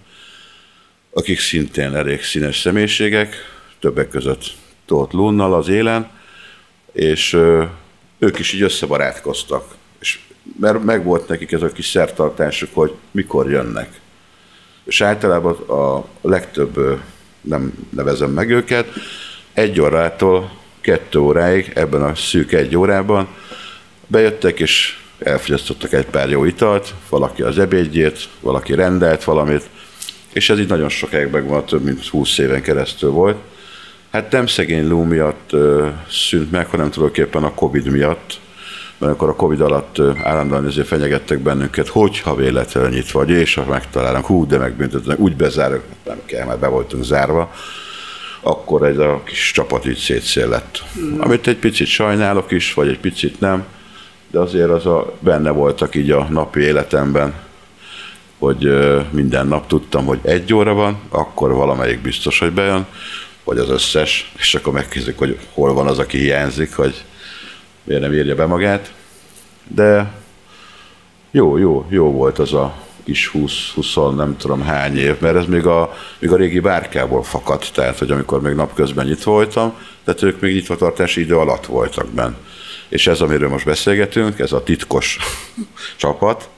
akik 1.16 1.40
szintén 1.40 1.94
elég 1.94 2.22
színes 2.22 2.58
személyiségek, 2.58 3.34
többek 3.80 4.08
között 4.08 4.44
Tóth 4.86 5.14
Lunnal 5.14 5.54
az 5.54 5.68
élen, 5.68 6.10
és 6.92 7.32
ők 8.18 8.38
is 8.38 8.52
így 8.52 8.62
összebarátkoztak. 8.62 9.74
És 10.00 10.18
mert 10.60 10.84
meg 10.84 11.04
volt 11.04 11.28
nekik 11.28 11.52
ez 11.52 11.62
a 11.62 11.72
kis 11.72 11.86
szertartásuk, 11.86 12.68
hogy 12.72 12.94
mikor 13.10 13.50
jönnek. 13.50 14.00
És 14.84 15.00
általában 15.00 15.54
a 15.56 16.04
legtöbb, 16.20 17.00
nem 17.40 17.88
nevezem 17.90 18.30
meg 18.30 18.50
őket, 18.50 18.88
egy 19.52 19.80
órától 19.80 20.50
kettő 20.80 21.18
óráig, 21.18 21.72
ebben 21.74 22.02
a 22.02 22.14
szűk 22.14 22.52
egy 22.52 22.76
órában 22.76 23.28
bejöttek, 24.06 24.60
és 24.60 24.98
elfogyasztottak 25.18 25.92
egy 25.92 26.06
pár 26.06 26.28
jó 26.28 26.44
italt, 26.44 26.94
valaki 27.08 27.42
az 27.42 27.58
ebédjét, 27.58 28.28
valaki 28.40 28.74
rendelt 28.74 29.24
valamit, 29.24 29.68
és 30.36 30.50
ez 30.50 30.58
így 30.58 30.68
nagyon 30.68 30.88
sokáig 30.88 31.30
megvan, 31.30 31.64
több 31.64 31.82
mint 31.82 32.06
20 32.06 32.38
éven 32.38 32.62
keresztül 32.62 33.10
volt. 33.10 33.36
Hát 34.10 34.32
nem 34.32 34.46
szegény 34.46 34.88
ló 34.88 35.02
miatt 35.02 35.52
ö, 35.52 35.88
szűnt 36.10 36.50
meg, 36.50 36.66
hanem 36.66 36.90
tulajdonképpen 36.90 37.42
a 37.42 37.54
Covid 37.54 37.90
miatt, 37.90 38.40
mert 38.98 39.12
akkor 39.12 39.28
a 39.28 39.34
Covid 39.34 39.60
alatt 39.60 39.98
ö, 39.98 40.12
állandóan 40.22 40.66
ezért 40.66 40.86
fenyegettek 40.86 41.38
bennünket, 41.38 41.88
hogyha 41.88 42.34
véletlenül 42.34 42.90
nyit 42.90 43.10
vagy, 43.10 43.30
és 43.30 43.54
ha 43.54 43.64
megtalálunk, 43.64 44.26
hú, 44.26 44.46
de 44.46 44.58
megbüntetnek, 44.58 45.18
úgy 45.18 45.36
bezárok, 45.36 45.82
nem 46.04 46.20
kell, 46.24 46.46
mert 46.46 46.58
be 46.58 46.66
voltunk 46.66 47.04
zárva, 47.04 47.52
akkor 48.40 48.86
egy 48.86 48.98
a 48.98 49.22
kis 49.24 49.50
csapat 49.54 49.86
így 49.86 49.98
szétszél 49.98 50.48
lett. 50.48 50.82
Mm. 51.00 51.20
Amit 51.20 51.46
egy 51.46 51.58
picit 51.58 51.86
sajnálok 51.86 52.50
is, 52.50 52.74
vagy 52.74 52.88
egy 52.88 53.00
picit 53.00 53.40
nem, 53.40 53.64
de 54.30 54.38
azért 54.38 54.70
az 54.70 54.86
a, 54.86 55.12
benne 55.18 55.50
voltak 55.50 55.94
így 55.94 56.10
a 56.10 56.26
napi 56.30 56.60
életemben, 56.60 57.34
hogy 58.46 58.70
minden 59.10 59.46
nap 59.46 59.66
tudtam, 59.66 60.04
hogy 60.04 60.18
egy 60.22 60.54
óra 60.54 60.74
van, 60.74 60.98
akkor 61.08 61.52
valamelyik 61.52 62.00
biztos, 62.00 62.38
hogy 62.38 62.52
bejön, 62.52 62.86
vagy 63.44 63.58
az 63.58 63.68
összes, 63.68 64.32
és 64.38 64.54
akkor 64.54 64.72
megkérdezik, 64.72 65.18
hogy 65.18 65.38
hol 65.52 65.74
van 65.74 65.86
az, 65.86 65.98
aki 65.98 66.18
hiányzik, 66.18 66.74
hogy 66.74 67.04
miért 67.84 68.02
nem 68.02 68.12
írja 68.12 68.34
be 68.34 68.46
magát. 68.46 68.92
De 69.68 70.12
jó, 71.30 71.56
jó, 71.56 71.86
jó 71.88 72.12
volt 72.12 72.38
az 72.38 72.52
a 72.52 72.74
kis 73.04 73.30
20-20 73.34 74.16
nem 74.16 74.36
tudom 74.36 74.62
hány 74.62 74.96
év, 74.96 75.20
mert 75.20 75.36
ez 75.36 75.46
még 75.46 75.66
a, 75.66 75.96
még 76.18 76.32
a 76.32 76.36
régi 76.36 76.60
bárkából 76.60 77.22
fakadt, 77.22 77.72
tehát 77.72 77.98
hogy 77.98 78.10
amikor 78.10 78.40
még 78.40 78.54
napközben 78.54 79.08
itt 79.08 79.22
voltam, 79.22 79.72
tehát 80.04 80.22
ők 80.22 80.40
még 80.40 80.54
nyitvatartási 80.54 81.20
idő 81.20 81.36
alatt 81.36 81.66
voltak 81.66 82.08
benne. 82.08 82.36
És 82.88 83.06
ez, 83.06 83.20
amiről 83.20 83.48
most 83.48 83.64
beszélgetünk, 83.64 84.38
ez 84.38 84.52
a 84.52 84.62
titkos 84.62 85.18
csapat, 85.96 86.48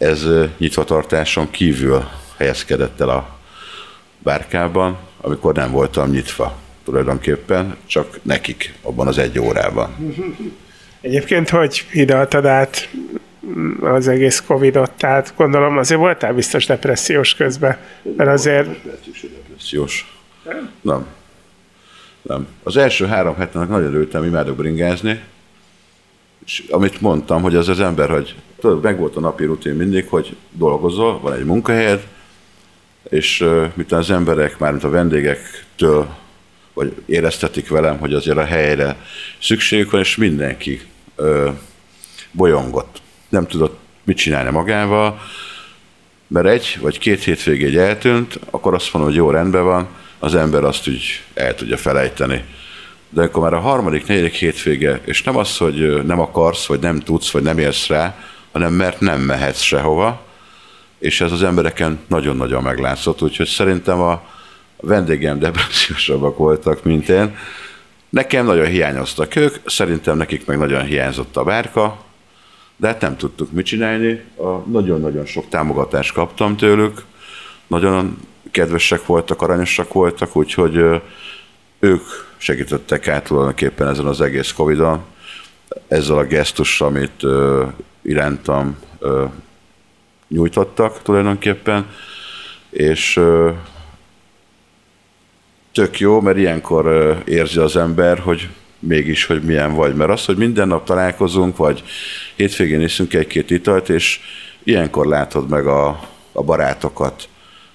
ez 0.00 0.26
nyitvatartáson 0.58 1.50
kívül 1.50 2.08
helyezkedett 2.36 3.00
el 3.00 3.08
a 3.08 3.38
bárkában, 4.18 4.98
amikor 5.20 5.54
nem 5.54 5.70
voltam 5.70 6.10
nyitva 6.10 6.56
tulajdonképpen, 6.84 7.76
csak 7.86 8.18
nekik 8.22 8.74
abban 8.82 9.06
az 9.06 9.18
egy 9.18 9.38
órában. 9.38 10.14
Egyébként, 11.00 11.48
hogy 11.48 11.86
hidaltad 11.90 12.46
át 12.46 12.88
az 13.80 14.08
egész 14.08 14.42
Covid-ot, 14.46 14.90
tehát 14.90 15.32
gondolom 15.36 15.78
azért 15.78 16.00
voltál 16.00 16.34
biztos 16.34 16.66
depressziós 16.66 17.34
közben, 17.34 17.76
mert 18.16 18.30
azért... 18.30 18.68
Depressziós. 19.22 20.20
Nem. 20.82 21.06
Nem. 22.22 22.46
Az 22.62 22.76
első 22.76 23.06
három 23.06 23.36
hetenek 23.36 23.68
nagyon 23.68 23.88
örültem, 23.88 24.24
imádok 24.24 24.56
bringázni, 24.56 25.20
és 26.44 26.64
amit 26.70 27.00
mondtam, 27.00 27.42
hogy 27.42 27.56
az 27.56 27.68
az 27.68 27.80
ember, 27.80 28.10
hogy 28.10 28.34
tudod, 28.60 28.82
meg 28.82 28.98
volt 28.98 29.16
a 29.16 29.20
napi 29.20 29.44
rutin 29.44 29.74
mindig, 29.74 30.08
hogy 30.08 30.36
dolgozol, 30.50 31.20
van 31.20 31.32
egy 31.32 31.44
munkahelyed, 31.44 32.06
és 33.08 33.44
mint 33.74 33.92
az 33.92 34.10
emberek, 34.10 34.58
már 34.58 34.70
mint 34.70 34.84
a 34.84 34.90
vendégektől, 34.90 36.08
vagy 36.72 36.92
éreztetik 37.06 37.68
velem, 37.68 37.98
hogy 37.98 38.14
azért 38.14 38.36
a 38.36 38.44
helyre 38.44 38.96
szükségük 39.40 39.90
van, 39.90 40.00
és 40.00 40.16
mindenki 40.16 40.80
uh, 41.16 41.48
bolyongott. 42.32 43.02
Nem 43.28 43.46
tudott 43.46 43.78
mit 44.04 44.16
csinálni 44.16 44.50
magával, 44.50 45.20
mert 46.26 46.46
egy 46.46 46.78
vagy 46.80 46.98
két 46.98 47.22
hétvégéig 47.22 47.76
eltűnt, 47.76 48.38
akkor 48.50 48.74
azt 48.74 48.92
mondom, 48.92 49.10
hogy 49.10 49.20
jó, 49.20 49.30
rendben 49.30 49.64
van, 49.64 49.88
az 50.18 50.34
ember 50.34 50.64
azt 50.64 50.88
úgy 50.88 51.22
el 51.34 51.54
tudja 51.54 51.76
felejteni 51.76 52.44
de 53.10 53.22
akkor 53.22 53.42
már 53.42 53.54
a 53.54 53.60
harmadik, 53.60 54.06
negyedik 54.06 54.34
hétvége, 54.34 55.00
és 55.04 55.22
nem 55.22 55.36
az, 55.36 55.56
hogy 55.56 56.04
nem 56.06 56.20
akarsz, 56.20 56.66
vagy 56.66 56.80
nem 56.80 57.00
tudsz, 57.00 57.30
vagy 57.30 57.42
nem 57.42 57.58
érsz 57.58 57.86
rá, 57.86 58.16
hanem 58.52 58.72
mert 58.72 59.00
nem 59.00 59.20
mehetsz 59.20 59.60
sehova, 59.60 60.22
és 60.98 61.20
ez 61.20 61.32
az 61.32 61.42
embereken 61.42 61.98
nagyon-nagyon 62.08 62.62
meglátszott, 62.62 63.22
úgyhogy 63.22 63.46
szerintem 63.46 64.00
a 64.00 64.22
vendégem 64.80 65.38
depressziósabbak 65.38 66.36
voltak, 66.36 66.84
mint 66.84 67.08
én. 67.08 67.36
Nekem 68.08 68.44
nagyon 68.44 68.66
hiányoztak 68.66 69.36
ők, 69.36 69.56
szerintem 69.66 70.16
nekik 70.16 70.46
meg 70.46 70.58
nagyon 70.58 70.84
hiányzott 70.84 71.36
a 71.36 71.44
bárka, 71.44 72.04
de 72.76 72.86
hát 72.86 73.00
nem 73.00 73.16
tudtuk 73.16 73.52
mit 73.52 73.66
csinálni. 73.66 74.24
A 74.36 74.48
nagyon-nagyon 74.70 75.26
sok 75.26 75.48
támogatást 75.48 76.12
kaptam 76.12 76.56
tőlük, 76.56 77.02
nagyon 77.66 78.18
kedvesek 78.50 79.06
voltak, 79.06 79.42
aranyosak 79.42 79.92
voltak, 79.92 80.36
úgyhogy 80.36 81.02
ők 81.80 82.02
segítettek 82.36 83.08
át 83.08 83.24
tulajdonképpen 83.24 83.88
ezen 83.88 84.06
az 84.06 84.20
egész 84.20 84.52
Covid-on, 84.52 85.04
ezzel 85.88 86.18
a 86.18 86.24
gesztussal, 86.24 86.88
amit 86.88 87.22
ö, 87.22 87.66
irántam 88.02 88.78
ö, 88.98 89.24
nyújtottak 90.28 91.02
tulajdonképpen, 91.02 91.86
és 92.70 93.16
ö, 93.16 93.50
tök 95.72 95.98
jó, 95.98 96.20
mert 96.20 96.36
ilyenkor 96.36 96.86
ö, 96.86 97.14
érzi 97.24 97.58
az 97.58 97.76
ember, 97.76 98.18
hogy 98.18 98.48
mégis, 98.78 99.24
hogy 99.24 99.42
milyen 99.42 99.74
vagy. 99.74 99.94
Mert 99.94 100.10
az, 100.10 100.24
hogy 100.24 100.36
minden 100.36 100.68
nap 100.68 100.84
találkozunk, 100.84 101.56
vagy 101.56 101.84
hétvégén 102.36 102.80
iszünk 102.80 103.14
egy-két 103.14 103.50
italt, 103.50 103.88
és 103.88 104.20
ilyenkor 104.64 105.06
látod 105.06 105.48
meg 105.48 105.66
a, 105.66 106.00
a 106.32 106.42
barátokat, 106.42 107.28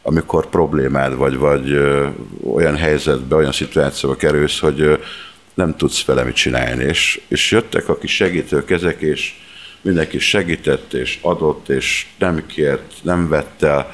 amikor 0.07 0.49
problémád 0.49 1.15
vagy, 1.15 1.37
vagy 1.37 1.77
olyan 2.53 2.75
helyzetbe, 2.75 3.35
olyan 3.35 3.51
szituációba 3.51 4.15
kerülsz, 4.15 4.59
hogy 4.59 4.99
nem 5.53 5.75
tudsz 5.75 6.05
vele 6.05 6.23
mit 6.23 6.35
csinálni. 6.35 6.83
És, 6.83 7.21
és 7.27 7.51
jöttek 7.51 7.89
a 7.89 7.97
kis 7.97 8.15
segítők 8.15 8.71
ezek, 8.71 9.01
és 9.01 9.33
mindenki 9.81 10.19
segített, 10.19 10.93
és 10.93 11.19
adott, 11.21 11.69
és 11.69 12.05
nem 12.19 12.45
kért, 12.45 12.93
nem 13.01 13.27
vett 13.29 13.63
el. 13.63 13.91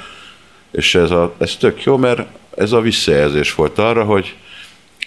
És 0.72 0.96
ez, 0.96 1.12
a, 1.12 1.34
ez 1.38 1.56
tök 1.56 1.84
jó, 1.84 1.98
mert 1.98 2.28
ez 2.56 2.72
a 2.72 2.82
visszajelzés 2.82 3.56
volt 3.56 3.78
arra, 3.78 4.04
hogy 4.04 4.36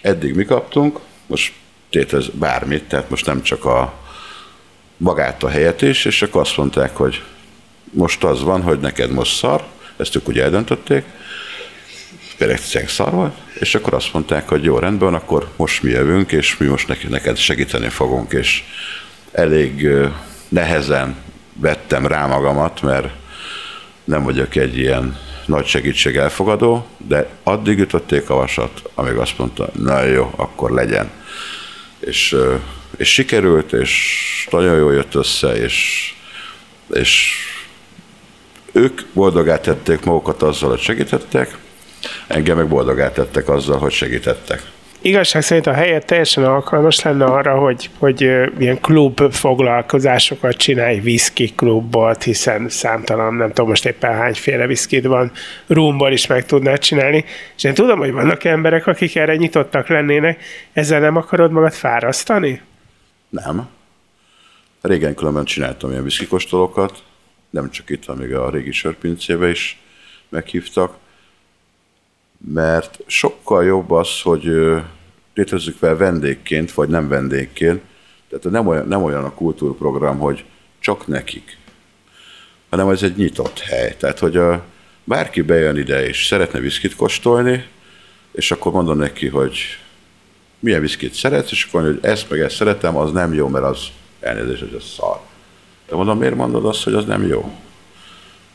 eddig 0.01 0.35
mi 0.35 0.45
kaptunk, 0.45 0.99
most 1.27 1.53
tétez 1.89 2.27
bármit, 2.27 2.83
tehát 2.83 3.09
most 3.09 3.25
nem 3.25 3.41
csak 3.41 3.65
a 3.65 3.93
magát 4.97 5.43
a 5.43 5.49
helyet 5.49 5.81
is, 5.81 6.05
és 6.05 6.21
akkor 6.21 6.41
azt 6.41 6.57
mondták, 6.57 6.95
hogy 6.95 7.23
most 7.83 8.23
az 8.23 8.43
van, 8.43 8.61
hogy 8.61 8.79
neked 8.79 9.11
most 9.11 9.35
szar, 9.35 9.73
ezt 9.97 10.15
ők 10.15 10.27
ugye 10.27 10.43
eldöntötték, 10.43 11.03
pedig 12.37 12.87
szar 12.87 13.11
volt, 13.11 13.35
és 13.59 13.75
akkor 13.75 13.93
azt 13.93 14.13
mondták, 14.13 14.49
hogy 14.49 14.63
jó, 14.63 14.79
rendben, 14.79 15.13
akkor 15.13 15.49
most 15.55 15.83
mi 15.83 15.89
jövünk, 15.89 16.31
és 16.31 16.57
mi 16.57 16.65
most 16.65 17.09
neked 17.09 17.37
segíteni 17.37 17.89
fogunk, 17.89 18.31
és 18.31 18.63
elég 19.31 19.87
nehezen 20.47 21.15
vettem 21.53 22.07
rá 22.07 22.25
magamat, 22.25 22.81
mert 22.81 23.07
nem 24.03 24.23
vagyok 24.23 24.55
egy 24.55 24.77
ilyen 24.77 25.17
nagy 25.45 25.65
segítség 25.65 26.15
elfogadó, 26.15 26.87
de 26.97 27.29
addig 27.43 27.79
ütötték 27.79 28.29
a 28.29 28.35
vasat, 28.35 28.89
amíg 28.93 29.15
azt 29.15 29.37
mondta, 29.37 29.69
na 29.73 30.03
jó, 30.03 30.33
akkor 30.35 30.71
legyen. 30.71 31.09
És, 31.99 32.35
és 32.97 33.13
sikerült, 33.13 33.73
és 33.73 34.47
nagyon 34.51 34.77
jól 34.77 34.93
jött 34.93 35.15
össze, 35.15 35.55
és, 35.55 36.13
és 36.93 37.35
ők 38.75 39.01
boldogát 39.13 39.61
tették 39.61 40.03
magukat 40.03 40.41
azzal, 40.41 40.69
hogy 40.69 40.79
segítettek, 40.79 41.57
engem 42.27 42.57
meg 42.57 42.67
boldogát 42.67 43.13
tettek 43.13 43.49
azzal, 43.49 43.77
hogy 43.77 43.91
segítettek. 43.91 44.63
Igazság 45.01 45.41
szerint 45.41 45.67
a 45.67 45.73
helyet 45.73 46.05
teljesen 46.05 46.43
alkalmas 46.43 47.01
lenne 47.01 47.25
arra, 47.25 47.57
hogy, 47.57 47.89
hogy 47.97 48.21
ilyen 48.59 48.79
klub 48.81 49.33
foglalkozásokat 49.33 50.55
csinálj, 50.55 50.99
whisky 50.99 51.51
klubot, 51.55 52.23
hiszen 52.23 52.69
számtalan, 52.69 53.33
nem 53.33 53.47
tudom 53.47 53.69
most 53.69 53.85
éppen 53.85 54.13
hányféle 54.13 54.65
whisky 54.65 55.01
van, 55.01 55.31
rumból 55.67 56.11
is 56.11 56.27
meg 56.27 56.45
tudnád 56.45 56.79
csinálni, 56.79 57.25
és 57.55 57.63
én 57.63 57.73
tudom, 57.73 57.99
hogy 57.99 58.11
vannak 58.11 58.43
emberek, 58.43 58.87
akik 58.87 59.15
erre 59.15 59.35
nyitottak 59.35 59.87
lennének, 59.87 60.43
ezzel 60.73 60.99
nem 60.99 61.15
akarod 61.15 61.51
magad 61.51 61.73
fárasztani? 61.73 62.61
Nem. 63.29 63.67
Régen 64.81 65.15
különben 65.15 65.45
csináltam 65.45 65.89
ilyen 65.89 66.01
whisky 66.01 66.27
kóstolókat, 66.27 67.03
nem 67.55 67.69
csak 67.69 67.89
itt, 67.89 68.05
amíg 68.05 68.33
a 68.33 68.49
régi 68.49 68.71
sörpincébe 68.71 69.49
is 69.49 69.81
meghívtak, 70.29 70.97
mert 72.53 72.99
sokkal 73.05 73.63
jobb 73.63 73.91
az, 73.91 74.21
hogy 74.21 74.43
létrezzük 75.33 75.77
fel 75.77 75.97
vendégként, 75.97 76.71
vagy 76.71 76.89
nem 76.89 77.07
vendégként, 77.07 77.81
tehát 78.29 78.43
nem 78.43 78.67
olyan, 78.67 78.87
nem 78.87 79.03
olyan 79.03 79.23
a 79.23 79.33
kultúrprogram, 79.33 80.17
hogy 80.17 80.45
csak 80.79 81.07
nekik, 81.07 81.57
hanem 82.69 82.89
ez 82.89 83.03
egy 83.03 83.15
nyitott 83.15 83.59
hely. 83.59 83.95
Tehát, 83.97 84.19
hogy 84.19 84.37
a, 84.37 84.65
bárki 85.03 85.41
bejön 85.41 85.77
ide 85.77 86.07
és 86.07 86.25
szeretne 86.25 86.59
viszkit 86.59 86.95
kóstolni, 86.95 87.65
és 88.31 88.51
akkor 88.51 88.71
mondom 88.71 88.97
neki, 88.97 89.27
hogy 89.27 89.57
milyen 90.59 90.81
viszkit 90.81 91.13
szeretsz, 91.13 91.51
és 91.51 91.63
akkor 91.63 91.81
mondja, 91.81 91.99
hogy 92.01 92.09
ezt 92.09 92.29
meg 92.29 92.39
ezt 92.39 92.55
szeretem, 92.55 92.97
az 92.97 93.11
nem 93.11 93.33
jó, 93.33 93.47
mert 93.47 93.65
az 93.65 93.87
elnézést, 94.19 94.59
hogy 94.59 94.73
az 94.73 94.83
szar. 94.83 95.24
De 95.89 95.95
mondom, 95.95 96.17
miért 96.17 96.35
mondod 96.35 96.65
azt, 96.65 96.83
hogy 96.83 96.93
az 96.93 97.05
nem 97.05 97.27
jó? 97.27 97.51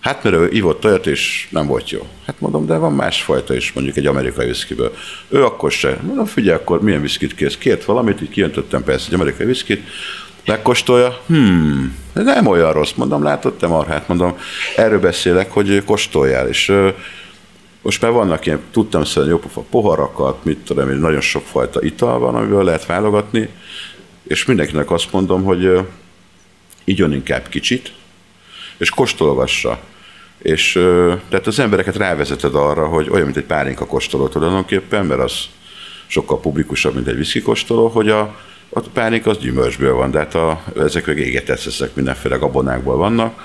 Hát 0.00 0.22
mert 0.22 0.36
ő 0.36 0.48
ivott 0.50 0.84
olyat, 0.84 1.06
és 1.06 1.48
nem 1.50 1.66
volt 1.66 1.90
jó. 1.90 2.06
Hát 2.26 2.40
mondom, 2.40 2.66
de 2.66 2.76
van 2.76 2.92
másfajta 2.92 3.54
is, 3.54 3.72
mondjuk 3.72 3.96
egy 3.96 4.06
amerikai 4.06 4.46
viszkiből. 4.46 4.94
Ő 5.28 5.44
akkor 5.44 5.72
se. 5.72 5.98
Mondom, 6.02 6.24
figyelj, 6.24 6.58
akkor 6.58 6.82
milyen 6.82 7.00
viszkit 7.00 7.34
kész? 7.34 7.56
Kért 7.56 7.84
valamit, 7.84 8.22
így 8.22 8.30
kijöntöttem 8.30 8.84
persze 8.84 9.06
egy 9.08 9.14
amerikai 9.14 9.46
viszkit, 9.46 9.82
megkóstolja, 10.46 11.20
hmm, 11.26 11.96
de 12.12 12.22
nem 12.22 12.46
olyan 12.46 12.72
rossz, 12.72 12.92
mondom, 12.92 13.22
látod 13.22 13.54
te 13.54 13.66
marhát, 13.66 14.08
mondom, 14.08 14.36
erről 14.76 15.00
beszélek, 15.00 15.52
hogy 15.52 15.84
kóstoljál, 15.84 16.48
és 16.48 16.72
most 17.82 18.02
már 18.02 18.10
vannak 18.10 18.46
ilyen, 18.46 18.60
tudtam 18.70 19.04
szerint 19.04 19.32
jópofa 19.32 19.64
poharakat, 19.70 20.44
mit 20.44 20.58
tudom 20.58 20.90
én, 20.90 20.96
nagyon 20.96 21.20
sokfajta 21.20 21.82
ital 21.82 22.18
van, 22.18 22.34
amiből 22.34 22.64
lehet 22.64 22.86
válogatni, 22.86 23.48
és 24.22 24.44
mindenkinek 24.44 24.90
azt 24.90 25.12
mondom, 25.12 25.42
hogy 25.42 25.78
igyon 26.84 27.12
inkább 27.12 27.48
kicsit, 27.48 27.92
és 28.76 28.90
kóstolgassa. 28.90 29.80
És 30.38 30.72
tehát 31.28 31.46
az 31.46 31.58
embereket 31.58 31.96
rávezeted 31.96 32.54
arra, 32.54 32.86
hogy 32.86 33.08
olyan, 33.08 33.24
mint 33.24 33.36
egy 33.36 33.44
pálinka 33.44 33.86
kóstoló 33.86 34.28
tulajdonképpen, 34.28 35.06
mert 35.06 35.20
az 35.20 35.48
sokkal 36.06 36.40
publikusabb, 36.40 36.94
mint 36.94 37.06
egy 37.06 37.16
viszki 37.16 37.42
kóstoló, 37.42 37.88
hogy 37.88 38.08
a, 38.08 38.20
a 38.70 38.80
pálinka 38.80 39.30
az 39.30 39.38
gyümölcsből 39.38 39.94
van, 39.94 40.10
de 40.10 40.18
hát 40.18 40.34
a, 40.34 40.62
ezek 40.76 41.06
meg 41.06 41.18
égetett 41.18 41.58
szeszek 41.58 41.94
mindenféle 41.94 42.36
gabonákból 42.36 42.96
vannak, 42.96 43.44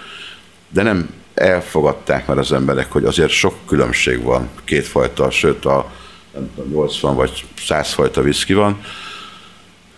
de 0.69 0.83
nem 0.83 1.10
elfogadták 1.33 2.27
már 2.27 2.38
az 2.38 2.51
emberek, 2.51 2.91
hogy 2.91 3.05
azért 3.05 3.31
sok 3.31 3.55
különbség 3.67 4.23
van, 4.23 4.49
kétfajta, 4.63 5.29
sőt 5.29 5.65
a 5.65 5.91
nem 6.33 6.51
tudom, 6.55 6.71
80 6.71 7.15
vagy 7.15 7.45
100 7.57 7.93
fajta 7.93 8.21
viszki 8.21 8.53
van. 8.53 8.81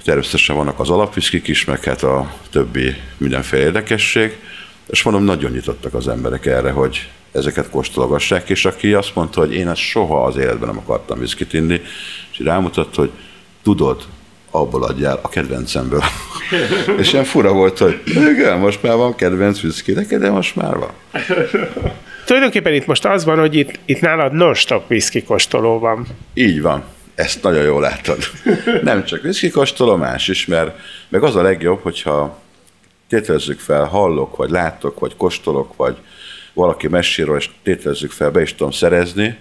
Természetesen 0.08 0.56
vannak 0.56 0.80
az 0.80 0.90
alapviszkik 0.90 1.48
is, 1.48 1.66
meg 1.66 1.84
hát 1.84 2.04
a 2.04 2.34
többi 2.52 2.96
mindenféle 3.18 3.64
érdekesség, 3.64 4.38
és 4.88 5.04
mondom, 5.04 5.24
nagyon 5.24 5.52
nyitottak 5.52 5.94
az 5.94 6.08
emberek 6.08 6.46
erre, 6.46 6.72
hogy 6.72 7.10
ezeket 7.32 7.70
kóstolgassák, 7.70 8.50
és 8.50 8.66
aki 8.66 8.94
azt 8.94 9.16
mondta, 9.16 9.40
hogy 9.40 9.54
én 9.54 9.70
ezt 9.70 9.82
soha 9.82 10.24
az 10.24 10.38
életben 10.38 10.68
nem 10.70 10.78
akartam 10.78 11.20
viszkit 11.20 11.54
inni, 11.54 11.82
és 12.32 12.40
rámutat, 12.40 12.96
hogy 12.96 13.10
tudod, 13.64 14.06
abból 14.52 14.84
adjál 14.84 15.20
a 15.22 15.30
kedvencemből. 15.30 16.04
és 17.00 17.14
ilyen 17.14 17.26
fura 17.26 17.54
volt, 17.54 17.78
hogy 17.78 18.02
igen, 18.06 18.60
most 18.60 18.84
már 18.84 18.96
van 18.96 19.16
kedvenc 19.16 19.62
viszki, 19.62 19.94
de 19.94 20.30
most 20.30 20.56
már 20.56 20.78
van. 20.78 20.92
Tulajdonképpen 22.26 22.74
itt 22.74 22.86
most 22.86 23.06
az 23.06 23.26
van, 23.26 23.40
hogy 23.40 23.56
itt, 23.56 23.80
itt 23.86 24.00
nálad 24.00 24.34
non-stop 24.34 24.88
viszki 24.88 25.24
kóstoló 25.24 25.80
van. 25.80 26.08
Így 26.34 26.62
van. 26.62 26.84
Ezt 27.18 27.44
nagyon 27.44 27.64
jól 27.64 27.82
látod. 27.82 28.18
Nem 28.82 29.06
csak 29.06 29.22
viszki 29.22 29.50
kóstoló, 29.50 29.96
más 29.96 30.28
is, 30.28 30.46
mert 30.46 30.80
meg 31.10 31.24
az 31.24 31.36
a 31.36 31.42
legjobb, 31.42 31.82
hogyha 31.82 32.42
tételezzük 33.08 33.60
fel, 33.60 33.84
hallok, 33.84 34.36
vagy 34.36 34.50
látok, 34.50 35.00
vagy 35.00 35.16
kóstolok, 35.16 35.76
vagy 35.76 35.98
valaki 36.54 36.88
meséről, 36.88 37.38
és 37.38 37.50
tételezzük 37.64 38.12
fel, 38.12 38.32
be 38.32 38.42
is 38.42 38.56
tudom 38.56 38.72
szerezni 38.72 39.38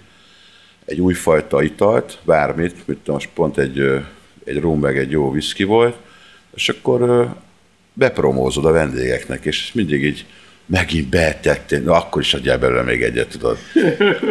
egy 0.85 1.01
újfajta 1.01 1.63
italt, 1.63 2.19
bármit, 2.23 2.87
mint 2.87 3.07
most 3.07 3.29
pont 3.35 3.59
egy, 3.59 3.79
egy 4.45 4.61
rum 4.61 4.81
meg 4.81 4.99
egy 4.99 5.11
jó 5.11 5.31
viszki 5.31 5.65
volt, 5.65 5.97
és 6.55 6.69
akkor 6.69 7.29
bepromózod 7.93 8.65
a 8.65 8.73
vendégeknek, 8.73 9.45
és 9.45 9.73
mindig 9.73 10.05
így 10.05 10.27
megint 10.67 11.09
betettél, 11.09 11.81
na 11.81 11.93
akkor 11.93 12.23
is 12.23 12.35
adjál 12.35 12.59
belőle 12.59 12.83
még 12.83 13.03
egyet, 13.03 13.29
tudod. 13.29 13.59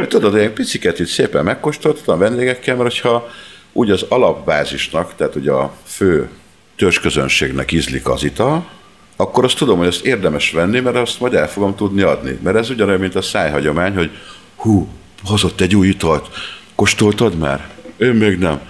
Tudod, 0.07 0.35
én 0.35 0.53
piciket 0.53 0.99
itt 0.99 1.07
szépen 1.07 1.43
megkóstoltam 1.43 2.15
a 2.15 2.17
vendégekkel, 2.17 2.75
mert 2.75 2.91
hogyha 2.91 3.29
úgy 3.71 3.91
az 3.91 4.05
alapbázisnak, 4.09 5.15
tehát 5.15 5.35
ugye 5.35 5.51
a 5.51 5.75
fő 5.85 6.29
törzsközönségnek 6.75 7.71
ízlik 7.71 8.07
az 8.07 8.23
ital, 8.23 8.69
akkor 9.15 9.43
azt 9.43 9.57
tudom, 9.57 9.77
hogy 9.77 9.87
ezt 9.87 10.05
érdemes 10.05 10.51
venni, 10.51 10.79
mert 10.79 10.95
azt 10.95 11.19
majd 11.19 11.33
el 11.33 11.49
fogom 11.49 11.75
tudni 11.75 12.01
adni. 12.01 12.39
Mert 12.43 12.57
ez 12.57 12.69
ugyanolyan, 12.69 12.99
mint 12.99 13.15
a 13.15 13.21
szájhagyomány, 13.21 13.95
hogy 13.95 14.11
hú, 14.55 14.87
hozott 15.23 15.61
egy 15.61 15.75
új 15.75 15.87
italt, 15.87 16.27
kóstoltad 16.75 17.37
már? 17.37 17.69
Én 17.97 18.13
még 18.13 18.37
nem. 18.37 18.61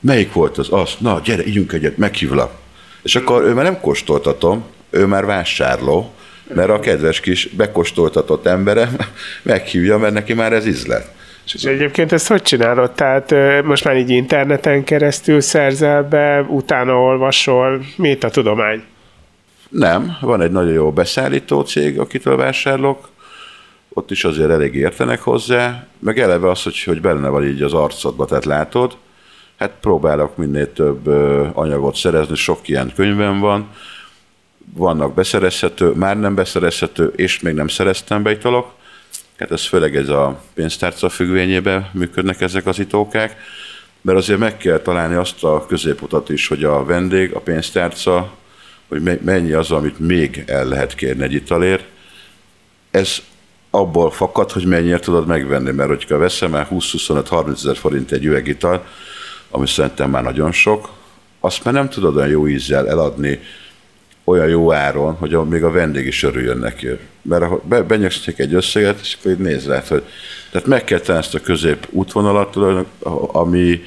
Melyik 0.00 0.32
volt 0.32 0.58
az? 0.58 0.68
Az. 0.70 0.90
Na, 0.98 1.20
gyere, 1.24 1.46
ígyunk 1.46 1.72
egyet, 1.72 1.96
meghívlak. 1.96 2.52
És 3.02 3.16
akkor 3.16 3.42
ő 3.42 3.52
már 3.52 3.64
nem 3.64 3.80
kóstoltatom, 3.80 4.64
ő 4.90 5.06
már 5.06 5.24
vásárló, 5.24 6.12
mert 6.54 6.70
a 6.70 6.80
kedves 6.80 7.20
kis 7.20 7.48
bekóstoltatott 7.48 8.46
embere 8.46 8.88
meghívja, 9.42 9.98
mert 9.98 10.14
neki 10.14 10.34
már 10.34 10.52
ez 10.52 10.66
ízlet. 10.66 11.14
És 11.54 11.64
egyébként 11.64 12.12
ezt 12.12 12.28
hogy 12.28 12.42
csinálod? 12.42 12.90
Tehát 12.92 13.34
most 13.64 13.84
már 13.84 13.96
így 13.96 14.10
interneten 14.10 14.84
keresztül 14.84 15.40
szerzel 15.40 16.02
be, 16.02 16.40
utána 16.40 16.92
olvasol, 16.92 17.84
mit 17.96 18.24
a 18.24 18.30
tudomány? 18.30 18.82
Nem, 19.68 20.16
van 20.20 20.40
egy 20.40 20.50
nagyon 20.50 20.72
jó 20.72 20.92
beszállító 20.92 21.60
cég, 21.60 21.98
akitől 21.98 22.36
vásárolok, 22.36 23.08
ott 23.88 24.10
is 24.10 24.24
azért 24.24 24.50
elég 24.50 24.74
értenek 24.74 25.20
hozzá, 25.20 25.86
meg 25.98 26.18
eleve 26.18 26.50
az, 26.50 26.62
hogy, 26.62 26.82
hogy 26.82 27.00
benne 27.00 27.28
van 27.28 27.44
így 27.44 27.62
az 27.62 27.72
arcodba, 27.72 28.24
tehát 28.24 28.44
látod, 28.44 28.96
hát 29.58 29.72
próbálok 29.80 30.36
minél 30.36 30.72
több 30.72 31.06
anyagot 31.56 31.96
szerezni, 31.96 32.34
sok 32.34 32.68
ilyen 32.68 32.92
könyvem 32.94 33.40
van, 33.40 33.68
vannak 34.74 35.14
beszerezhető, 35.14 35.90
már 35.90 36.18
nem 36.18 36.34
beszerezhető, 36.34 37.12
és 37.16 37.40
még 37.40 37.54
nem 37.54 37.68
szereztem 37.68 38.22
be 38.22 38.30
italok, 38.30 38.72
hát 39.38 39.50
ez 39.50 39.66
főleg 39.66 39.96
ez 39.96 40.08
a 40.08 40.40
pénztárca 40.54 41.08
függvényében 41.08 41.90
működnek 41.92 42.40
ezek 42.40 42.66
az 42.66 42.78
itókák, 42.78 43.36
mert 44.00 44.18
azért 44.18 44.38
meg 44.38 44.56
kell 44.56 44.78
találni 44.78 45.14
azt 45.14 45.44
a 45.44 45.66
középutat 45.66 46.28
is, 46.28 46.46
hogy 46.46 46.64
a 46.64 46.84
vendég, 46.84 47.32
a 47.32 47.40
pénztárca 47.40 48.32
hogy 48.88 49.20
mennyi 49.22 49.52
az, 49.52 49.70
amit 49.70 49.98
még 49.98 50.44
el 50.46 50.64
lehet 50.64 50.94
kérni 50.94 51.22
egy 51.22 51.32
italért. 51.32 51.84
Ez 52.90 53.18
abból 53.70 54.10
fakad, 54.10 54.50
hogy 54.50 54.64
mennyire 54.64 54.98
tudod 54.98 55.26
megvenni, 55.26 55.70
mert 55.70 55.88
hogyha 55.88 56.18
veszem 56.18 56.54
el 56.54 56.68
20-25-30 56.70 57.52
ezer 57.52 57.76
forint 57.76 58.12
egy 58.12 58.24
üvegital, 58.24 58.86
ami 59.50 59.66
szerintem 59.66 60.10
már 60.10 60.22
nagyon 60.22 60.52
sok, 60.52 60.88
azt 61.40 61.64
már 61.64 61.74
nem 61.74 61.88
tudod 61.88 62.16
olyan 62.16 62.28
jó 62.28 62.48
ízzel 62.48 62.88
eladni 62.88 63.40
olyan 64.28 64.48
jó 64.48 64.72
áron, 64.72 65.14
hogy 65.14 65.38
még 65.48 65.64
a 65.64 65.70
vendég 65.70 66.06
is 66.06 66.22
örüljön 66.22 66.58
neki. 66.58 66.88
Mert 67.22 67.44
ha 67.44 67.60
benyögszik 67.82 68.38
egy 68.38 68.54
összeget, 68.54 68.98
és 69.02 69.16
akkor 69.18 69.32
így 69.32 69.38
néz 69.38 69.66
rá, 69.66 69.82
hogy 69.88 70.02
tehát 70.50 70.66
meg 70.66 70.84
kell 70.84 70.98
tenni 70.98 71.18
ezt 71.18 71.34
a 71.34 71.40
közép 71.40 71.86
útvonalat, 71.90 72.56
ami 73.32 73.80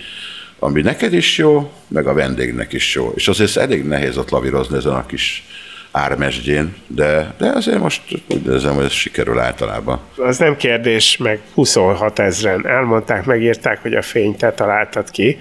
ami 0.60 0.82
neked 0.82 1.14
is 1.14 1.38
jó, 1.38 1.72
meg 1.88 2.08
a 2.08 2.14
vendégnek 2.14 2.74
is 2.74 2.96
jó. 2.96 3.12
És 3.16 3.28
azért 3.28 3.58
elég 3.58 3.84
nehéz 3.84 4.18
ott 4.18 4.30
lavírozni 4.30 4.78
ezen 4.78 4.94
a 4.94 5.06
kis 5.06 5.44
ármesdjén, 5.92 6.76
de, 6.88 7.34
de 7.38 7.50
azért 7.50 7.80
most 7.80 8.02
úgy 8.28 8.48
érzem, 8.48 8.76
hogy 8.76 8.84
ez 8.84 8.92
sikerül 8.92 9.40
általában. 9.40 10.00
Az 10.18 10.38
nem 10.38 10.56
kérdés, 10.56 11.18
meg 11.18 11.40
26 11.54 12.20
ezeren 12.20 12.68
elmondták, 12.68 13.26
megírták, 13.26 13.82
hogy 13.82 13.94
a 13.94 14.02
fényt 14.02 14.38
te 14.38 14.52
találtad 14.52 15.12
ki, 15.12 15.38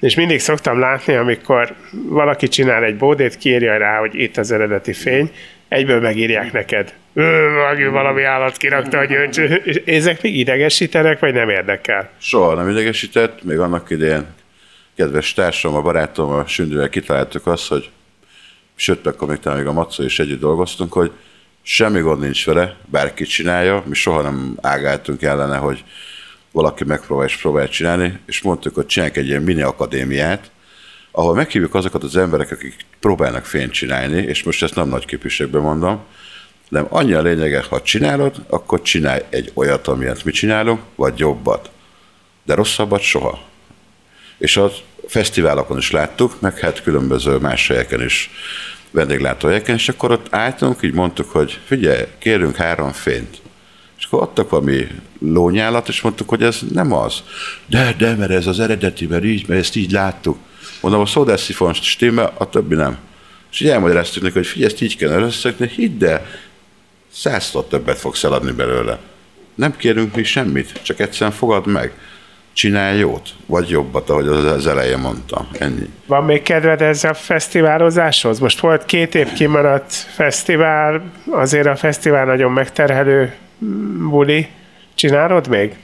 és 0.00 0.14
mindig 0.14 0.40
szoktam 0.40 0.78
látni, 0.78 1.14
amikor 1.14 1.74
valaki 1.92 2.48
csinál 2.48 2.84
egy 2.84 2.96
bódét, 2.96 3.36
kiírja 3.36 3.76
rá, 3.76 3.98
hogy 3.98 4.14
itt 4.14 4.36
az 4.36 4.52
eredeti 4.52 4.92
fény, 4.92 5.30
egyből 5.68 6.00
megírják 6.00 6.52
neked. 6.52 6.94
Ő, 7.12 7.90
valami 7.90 8.22
állat 8.22 8.56
kirakta 8.56 8.98
a 8.98 9.04
gyöngy. 9.04 9.62
Ezek 9.86 10.22
még 10.22 10.36
idegesítenek, 10.36 11.18
vagy 11.18 11.34
nem 11.34 11.48
érdekel? 11.48 12.10
Soha 12.18 12.54
nem 12.54 12.68
idegesített, 12.68 13.42
még 13.42 13.58
annak 13.58 13.90
idején 13.90 14.26
kedves 14.96 15.32
társam, 15.32 15.74
a 15.74 15.82
barátom, 15.82 16.30
a 16.30 16.46
sündővel 16.46 16.88
kitaláltuk 16.88 17.46
azt, 17.46 17.68
hogy 17.68 17.90
sőt, 18.74 19.06
akkor 19.06 19.28
még 19.28 19.38
talán 19.38 19.58
még 19.58 19.66
a 19.66 19.72
Matszó 19.72 20.02
is 20.02 20.18
együtt 20.18 20.40
dolgoztunk, 20.40 20.92
hogy 20.92 21.12
semmi 21.62 22.00
gond 22.00 22.20
nincs 22.20 22.46
vele, 22.46 22.76
bárki 22.86 23.24
csinálja, 23.24 23.82
mi 23.86 23.94
soha 23.94 24.22
nem 24.22 24.58
ágáltunk 24.60 25.22
ellene, 25.22 25.56
hogy 25.56 25.84
valaki 26.52 26.84
megpróbál 26.84 27.26
és 27.26 27.36
próbál 27.36 27.68
csinálni, 27.68 28.18
és 28.26 28.42
mondtuk, 28.42 28.74
hogy 28.74 28.86
csinálják 28.86 29.16
egy 29.16 29.26
ilyen 29.26 29.42
mini 29.42 29.62
akadémiát, 29.62 30.50
ahol 31.10 31.34
meghívjuk 31.34 31.74
azokat 31.74 32.02
az 32.02 32.16
emberek, 32.16 32.50
akik 32.50 32.74
próbálnak 33.00 33.44
fényt 33.44 33.72
csinálni, 33.72 34.22
és 34.22 34.42
most 34.42 34.62
ezt 34.62 34.74
nem 34.74 34.88
nagy 34.88 35.04
képviségben 35.04 35.62
mondom, 35.62 36.00
nem 36.68 36.86
annyi 36.88 37.12
a 37.12 37.22
lényege, 37.22 37.64
ha 37.68 37.82
csinálod, 37.82 38.36
akkor 38.48 38.82
csinálj 38.82 39.20
egy 39.28 39.50
olyat, 39.54 39.88
amilyet 39.88 40.24
mi 40.24 40.30
csinálunk, 40.30 40.80
vagy 40.94 41.18
jobbat. 41.18 41.70
De 42.44 42.54
rosszabbat 42.54 43.00
soha. 43.00 43.42
És 44.38 44.56
az 44.56 44.72
fesztiválokon 45.06 45.78
is 45.78 45.90
láttuk, 45.90 46.40
meg 46.40 46.58
hát 46.58 46.82
különböző 46.82 47.36
más 47.36 47.68
helyeken 47.68 48.02
is, 48.02 48.30
vendéglátóhelyeken, 48.90 49.74
és 49.74 49.88
akkor 49.88 50.10
ott 50.10 50.26
álltunk, 50.30 50.82
így 50.82 50.92
mondtuk, 50.94 51.30
hogy 51.30 51.58
figyelj, 51.64 52.04
kérünk 52.18 52.56
három 52.56 52.92
fényt. 52.92 53.39
Akkor 54.10 54.28
adtak 54.28 54.50
valami 54.50 54.86
lónyálat, 55.18 55.88
és 55.88 56.00
mondtuk, 56.00 56.28
hogy 56.28 56.42
ez 56.42 56.58
nem 56.72 56.92
az. 56.92 57.22
De, 57.66 57.94
de, 57.98 58.14
mert 58.14 58.30
ez 58.30 58.46
az 58.46 58.60
eredeti, 58.60 59.06
mert 59.06 59.24
így, 59.24 59.48
mert 59.48 59.60
ezt 59.60 59.76
így 59.76 59.90
láttuk. 59.90 60.38
Mondom, 60.80 61.00
a 61.00 61.06
szódászifon 61.06 61.72
stimmel, 61.72 62.32
a 62.38 62.48
többi 62.48 62.74
nem. 62.74 62.98
És 63.50 63.60
így 63.60 63.68
elmagyaráztuk 63.68 64.22
neki, 64.22 64.34
hogy 64.34 64.46
figyelj, 64.46 64.72
ezt 64.72 64.82
így 64.82 64.96
kell 64.96 65.22
összekötni, 65.22 65.68
hidd 65.68 66.04
el, 66.04 66.26
százszor 67.12 67.64
többet 67.64 67.98
fogsz 67.98 68.24
eladni 68.24 68.52
belőle. 68.52 68.98
Nem 69.54 69.76
kérünk 69.76 70.14
mi 70.14 70.24
semmit, 70.24 70.82
csak 70.82 71.00
egyszerűen 71.00 71.36
fogad 71.36 71.66
meg. 71.66 71.92
Csinálj 72.52 72.98
jót, 72.98 73.28
vagy 73.46 73.68
jobbat, 73.68 74.10
ahogy 74.10 74.26
az 74.28 74.66
elején 74.66 74.98
mondtam. 74.98 75.48
Ennyi. 75.58 75.88
Van 76.06 76.24
még 76.24 76.42
kedved 76.42 76.82
ez 76.82 77.04
a 77.04 77.14
fesztiválozáshoz? 77.14 78.38
Most 78.38 78.60
volt 78.60 78.84
két 78.84 79.14
év 79.14 79.32
kimaradt 79.32 79.92
fesztivál, 79.92 81.02
azért 81.30 81.66
a 81.66 81.76
fesztivál 81.76 82.24
nagyon 82.24 82.52
megterhelő 82.52 83.34
buli. 84.08 84.48
Csinálod 84.94 85.48
még? 85.48 85.76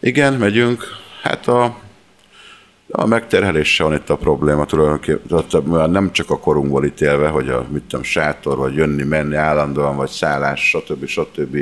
Igen, 0.00 0.34
megyünk. 0.34 0.84
Hát 1.22 1.48
a 1.48 1.76
a 2.90 3.06
megterheléssel 3.06 3.86
van 3.86 3.96
itt 3.96 4.10
a 4.10 4.16
probléma 4.16 4.64
tulajdonképpen, 4.64 5.90
nem 5.90 6.12
csak 6.12 6.30
a 6.30 6.38
korunkból 6.38 6.84
ítélve, 6.84 7.28
hogy 7.28 7.48
a 7.48 7.66
mit 7.70 7.82
tudom, 7.82 8.04
sátor, 8.04 8.56
vagy 8.56 8.74
jönni, 8.74 9.02
menni 9.02 9.36
állandóan, 9.36 9.96
vagy 9.96 10.08
szállás, 10.08 10.68
stb. 10.68 11.06
stb. 11.06 11.56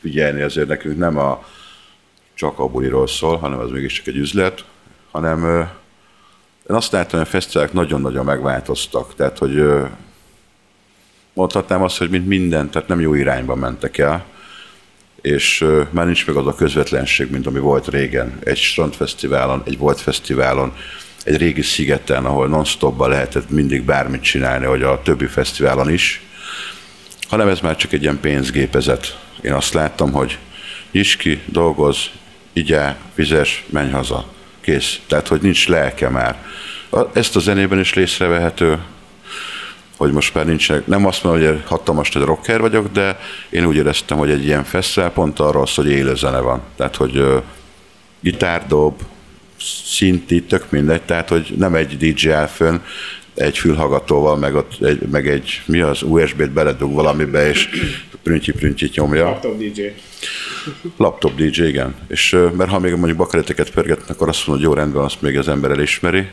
figyelni, 0.00 0.42
azért 0.42 0.68
nekünk 0.68 0.98
nem 0.98 1.18
a, 1.18 1.44
csak 2.34 2.58
a 2.58 2.68
buliról 2.68 3.06
szól, 3.06 3.36
hanem 3.36 3.58
az 3.58 3.70
mégis 3.70 3.92
csak 3.92 4.06
egy 4.06 4.16
üzlet, 4.16 4.64
hanem 5.10 5.44
én 6.70 6.76
azt 6.76 6.92
láttam, 6.92 7.18
hogy 7.18 7.28
a 7.28 7.30
fesztiválok 7.30 7.72
nagyon-nagyon 7.72 8.24
megváltoztak, 8.24 9.14
tehát 9.14 9.38
hogy 9.38 9.62
mondhatnám 11.32 11.82
azt, 11.82 11.98
hogy 11.98 12.10
mint 12.10 12.26
minden, 12.26 12.70
tehát 12.70 12.88
nem 12.88 13.00
jó 13.00 13.14
irányba 13.14 13.54
mentek 13.54 13.98
el, 13.98 14.24
és 15.22 15.64
már 15.90 16.04
nincs 16.04 16.26
meg 16.26 16.36
az 16.36 16.46
a 16.46 16.54
közvetlenség, 16.54 17.30
mint 17.30 17.46
ami 17.46 17.58
volt 17.58 17.88
régen. 17.88 18.38
Egy 18.44 18.56
strandfesztiválon, 18.56 19.62
egy 19.66 19.78
volt 19.78 20.00
fesztiválon, 20.00 20.72
egy 21.24 21.36
régi 21.36 21.62
szigeten, 21.62 22.24
ahol 22.24 22.48
non-stopba 22.48 23.08
lehetett 23.08 23.50
mindig 23.50 23.82
bármit 23.82 24.22
csinálni, 24.22 24.64
hogy 24.64 24.82
a 24.82 25.02
többi 25.02 25.26
fesztiválon 25.26 25.92
is, 25.92 26.20
hanem 27.28 27.48
ez 27.48 27.60
már 27.60 27.76
csak 27.76 27.92
egy 27.92 28.02
ilyen 28.02 28.20
pénzgépezet. 28.20 29.18
Én 29.40 29.52
azt 29.52 29.74
láttam, 29.74 30.12
hogy 30.12 30.38
nyis 30.92 31.16
ki, 31.16 31.40
dolgoz, 31.46 32.10
igyá, 32.52 32.96
fizes, 33.14 33.64
menj 33.70 33.90
haza. 33.90 34.32
Kész. 34.60 35.00
Tehát, 35.06 35.28
hogy 35.28 35.40
nincs 35.40 35.68
lelke 35.68 36.08
már. 36.08 36.36
Ezt 37.12 37.36
a 37.36 37.40
zenében 37.40 37.78
is 37.78 37.92
észrevehető, 37.92 38.78
hogy 39.98 40.12
most 40.12 40.34
már 40.34 40.46
nincsenek, 40.46 40.86
nem 40.86 41.06
azt 41.06 41.24
mondom, 41.24 41.46
hogy 41.46 41.62
hatalmas 41.64 42.10
nagy 42.10 42.24
rocker 42.24 42.60
vagyok, 42.60 42.92
de 42.92 43.18
én 43.50 43.64
úgy 43.64 43.76
éreztem, 43.76 44.18
hogy 44.18 44.30
egy 44.30 44.44
ilyen 44.44 44.64
fesztivál 44.64 45.10
pont 45.10 45.38
arról 45.38 45.66
szól, 45.66 45.84
hogy 45.84 45.94
élő 45.94 46.14
zene 46.14 46.40
van. 46.40 46.62
Tehát, 46.76 46.96
hogy 46.96 47.18
uh, 47.18 47.42
gitárdob, 48.20 49.02
szinti, 49.84 50.42
tök 50.42 50.70
mindegy, 50.70 51.02
tehát, 51.02 51.28
hogy 51.28 51.54
nem 51.56 51.74
egy 51.74 51.96
DJ 51.96 52.30
áll 52.30 52.46
fönn, 52.46 52.78
egy 53.34 53.58
fülhallgatóval, 53.58 54.36
meg, 54.36 54.54
ott 54.54 54.82
egy, 54.82 55.00
meg 55.00 55.28
egy, 55.28 55.62
mi 55.66 55.80
az, 55.80 56.02
USB-t 56.02 56.50
beledug 56.50 56.92
valamibe, 56.92 57.48
és 57.48 57.68
prüntyi 58.22 58.52
prüntyi 58.52 58.90
nyomja. 58.94 59.24
Laptop 59.24 59.58
DJ. 59.58 59.82
Laptop 60.96 61.34
DJ, 61.34 61.62
igen. 61.62 61.94
És, 62.08 62.36
mert 62.56 62.70
ha 62.70 62.78
még 62.78 62.92
mondjuk 62.94 63.16
bakareteket 63.16 63.70
pörgetnek, 63.70 64.10
akkor 64.10 64.28
azt 64.28 64.46
mondod, 64.46 64.64
hogy 64.66 64.74
jó 64.74 64.80
rendben, 64.80 65.04
azt 65.04 65.22
még 65.22 65.38
az 65.38 65.48
ember 65.48 65.70
elismeri. 65.70 66.26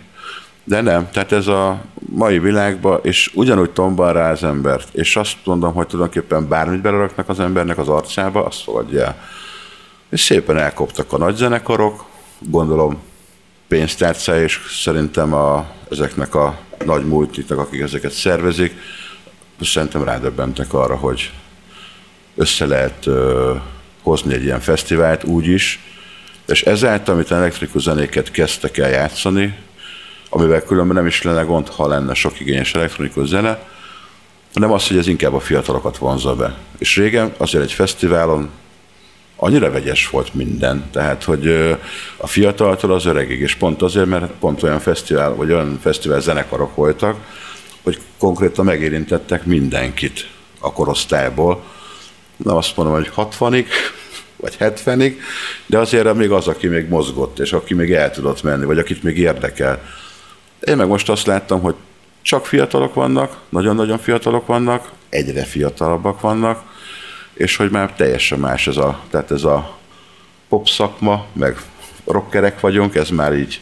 De 0.67 0.81
nem, 0.81 1.09
tehát 1.11 1.31
ez 1.31 1.47
a 1.47 1.81
mai 1.97 2.39
világban, 2.39 2.99
és 3.03 3.31
ugyanúgy 3.33 3.69
tombal 3.69 4.13
rá 4.13 4.31
az 4.31 4.43
embert, 4.43 4.87
és 4.93 5.15
azt 5.15 5.37
mondom, 5.43 5.73
hogy 5.73 5.87
tulajdonképpen 5.87 6.47
bármit 6.47 6.81
beleraknak 6.81 7.29
az 7.29 7.39
embernek 7.39 7.77
az 7.77 7.87
arcába, 7.87 8.45
azt 8.45 8.61
fogadja 8.61 9.03
el. 9.03 9.17
És 10.09 10.21
szépen 10.21 10.57
elkoptak 10.57 11.13
a 11.13 11.17
nagy 11.17 11.35
zenekarok, 11.35 12.05
gondolom 12.39 12.97
pénztárcá, 13.67 14.41
és 14.41 14.59
szerintem 14.83 15.33
a, 15.33 15.65
ezeknek 15.91 16.35
a 16.35 16.59
nagy 16.85 17.05
multiknak, 17.05 17.59
akik 17.59 17.81
ezeket 17.81 18.11
szervezik, 18.11 18.73
szerintem 19.61 20.03
rádöbbentek 20.03 20.73
arra, 20.73 20.95
hogy 20.95 21.31
össze 22.35 22.65
lehet 22.65 23.05
ö, 23.05 23.53
hozni 24.01 24.33
egy 24.33 24.43
ilyen 24.43 24.59
fesztivált 24.59 25.23
úgy 25.23 25.47
is, 25.47 25.79
és 26.47 26.63
ezáltal, 26.63 27.13
amit 27.13 27.31
elektrikus 27.31 27.81
zenéket 27.81 28.31
kezdtek 28.31 28.77
el 28.77 28.89
játszani, 28.89 29.55
amivel 30.29 30.61
különben 30.61 30.95
nem 30.95 31.05
is 31.05 31.21
lenne 31.21 31.41
gond, 31.41 31.69
ha 31.69 31.87
lenne 31.87 32.13
sok 32.13 32.39
igényes 32.39 32.73
elektronikus 32.73 33.27
zene, 33.27 33.59
hanem 34.53 34.71
az, 34.71 34.87
hogy 34.87 34.97
ez 34.97 35.07
inkább 35.07 35.33
a 35.33 35.39
fiatalokat 35.39 35.97
vonzza 35.97 36.35
be. 36.35 36.57
És 36.77 36.97
régen 36.97 37.33
azért 37.37 37.63
egy 37.63 37.71
fesztiválon 37.71 38.49
annyira 39.35 39.71
vegyes 39.71 40.09
volt 40.09 40.33
minden, 40.33 40.89
tehát 40.91 41.23
hogy 41.23 41.47
a 42.17 42.27
fiataltól 42.27 42.91
az 42.93 43.05
öregig, 43.05 43.39
és 43.39 43.55
pont 43.55 43.81
azért, 43.81 44.05
mert 44.05 44.31
pont 44.39 44.63
olyan 44.63 44.79
fesztivál, 44.79 45.35
vagy 45.35 45.51
olyan 45.51 45.79
fesztivál 45.81 46.19
zenekarok 46.19 46.75
voltak, 46.75 47.17
hogy 47.83 47.99
konkrétan 48.17 48.65
megérintettek 48.65 49.45
mindenkit 49.45 50.27
a 50.59 50.73
korosztályból. 50.73 51.63
Nem 52.37 52.55
azt 52.55 52.75
mondom, 52.75 52.95
hogy 52.95 53.11
60-ig, 53.15 53.65
vagy 54.35 54.55
70-ig, 54.59 55.13
de 55.65 55.77
azért 55.77 56.13
még 56.13 56.31
az, 56.31 56.47
aki 56.47 56.67
még 56.67 56.87
mozgott, 56.87 57.39
és 57.39 57.53
aki 57.53 57.73
még 57.73 57.93
el 57.93 58.11
tudott 58.11 58.43
menni, 58.43 58.65
vagy 58.65 58.77
akit 58.77 59.03
még 59.03 59.17
érdekel. 59.17 59.81
Én 60.59 60.77
meg 60.77 60.87
most 60.87 61.09
azt 61.09 61.25
láttam, 61.25 61.61
hogy 61.61 61.75
csak 62.21 62.45
fiatalok 62.45 62.93
vannak, 62.93 63.37
nagyon-nagyon 63.49 63.97
fiatalok 63.97 64.47
vannak, 64.47 64.91
egyre 65.09 65.43
fiatalabbak 65.43 66.21
vannak, 66.21 66.63
és 67.33 67.55
hogy 67.55 67.69
már 67.69 67.93
teljesen 67.93 68.39
más 68.39 68.67
ez 68.67 68.77
a, 68.77 69.01
tehát 69.09 69.31
ez 69.31 69.43
a 69.43 69.77
pop 70.49 70.67
szakma, 70.67 71.25
meg 71.33 71.57
rockerek 72.05 72.59
vagyunk, 72.59 72.95
ez 72.95 73.09
már 73.09 73.33
így 73.33 73.61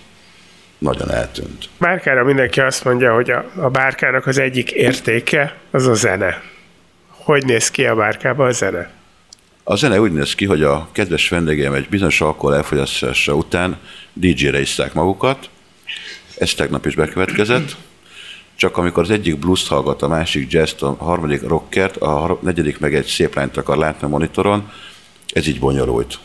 nagyon 0.77 1.12
eltűnt. 1.12 1.69
Bárkára 1.77 2.23
mindenki 2.23 2.60
azt 2.60 2.84
mondja, 2.84 3.13
hogy 3.13 3.32
a, 3.32 3.51
a 3.56 3.69
bárkának 3.69 4.27
az 4.27 4.38
egyik 4.38 4.71
értéke 4.71 5.56
az 5.71 5.88
a 5.88 5.93
zene. 5.93 6.41
Hogy 7.08 7.45
néz 7.45 7.71
ki 7.71 7.86
a 7.86 7.95
bárkában 7.95 8.47
a 8.47 8.51
zene? 8.51 8.91
A 9.63 9.75
zene 9.75 9.99
úgy 9.99 10.12
néz 10.12 10.36
ki, 10.36 10.45
hogy 10.45 10.63
a 10.63 10.88
kedves 10.91 11.29
vendégeim 11.29 11.73
egy 11.73 11.89
bizonyos 11.89 12.21
alkohol 12.21 12.56
elfogyasztása 12.56 13.36
után 13.36 13.77
DJ-re 14.13 14.60
iszták 14.60 14.93
magukat, 14.93 15.49
ez 16.38 16.54
tegnap 16.54 16.86
is 16.86 16.96
bekövetkezett, 16.96 17.76
csak 18.56 18.78
amikor 18.78 19.04
az 19.04 19.10
egyik 19.10 19.38
blues 19.38 19.67
hallgat, 19.67 20.02
a 20.02 20.08
másik 20.08 20.52
jazz, 20.52 20.82
a 20.82 20.96
harmadik 21.00 21.41
rockert, 21.41 21.98
a 21.98 22.39
negyedik 22.41 22.80
meg 22.80 22.96
egy 22.96 23.06
szép 23.06 23.36
lányt 23.36 23.58
akar 23.58 23.78
látni 23.78 24.06
a 24.06 24.10
monitoron, 24.10 24.72
ez 25.34 25.48
így 25.48 25.60
bonyolult. 25.60 26.19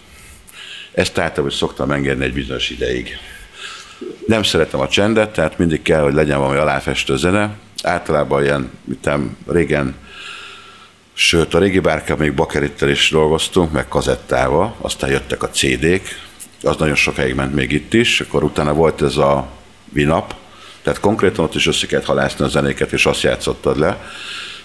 Ezt 0.92 1.18
általában 1.18 1.56
szoktam 1.56 1.90
engedni 1.90 2.24
egy 2.24 2.32
bizonyos 2.32 2.70
ideig. 2.70 3.16
Nem 4.26 4.42
szeretem 4.42 4.80
a 4.80 4.88
csendet, 4.88 5.32
tehát 5.32 5.58
mindig 5.58 5.82
kell, 5.82 6.02
hogy 6.02 6.14
legyen 6.14 6.38
valami 6.38 6.58
aláfestő 6.58 7.16
zene. 7.16 7.56
Általában 7.82 8.42
ilyen, 8.42 8.70
mitem, 8.84 9.36
régen, 9.46 9.94
sőt 11.12 11.54
a 11.54 11.58
régi 11.58 11.78
bárka 11.78 12.16
még 12.16 12.34
bakerittel 12.34 12.88
is 12.88 13.10
dolgoztunk, 13.10 13.72
meg 13.72 13.88
kazettával, 13.88 14.74
aztán 14.80 15.10
jöttek 15.10 15.42
a 15.42 15.50
CD-k, 15.50 16.02
az 16.62 16.76
nagyon 16.76 16.94
sokáig 16.94 17.34
ment 17.34 17.54
még 17.54 17.72
itt 17.72 17.94
is, 17.94 18.20
akkor 18.20 18.44
utána 18.44 18.74
volt 18.74 19.02
ez 19.02 19.16
a 19.16 19.48
vinap, 19.92 20.34
tehát 20.82 21.00
konkrétan 21.00 21.44
ott 21.44 21.54
is 21.54 21.66
össze 21.66 21.86
kellett 21.86 22.04
halászni 22.04 22.44
a 22.44 22.48
zenéket, 22.48 22.92
és 22.92 23.06
azt 23.06 23.22
játszottad 23.22 23.78
le. 23.78 24.10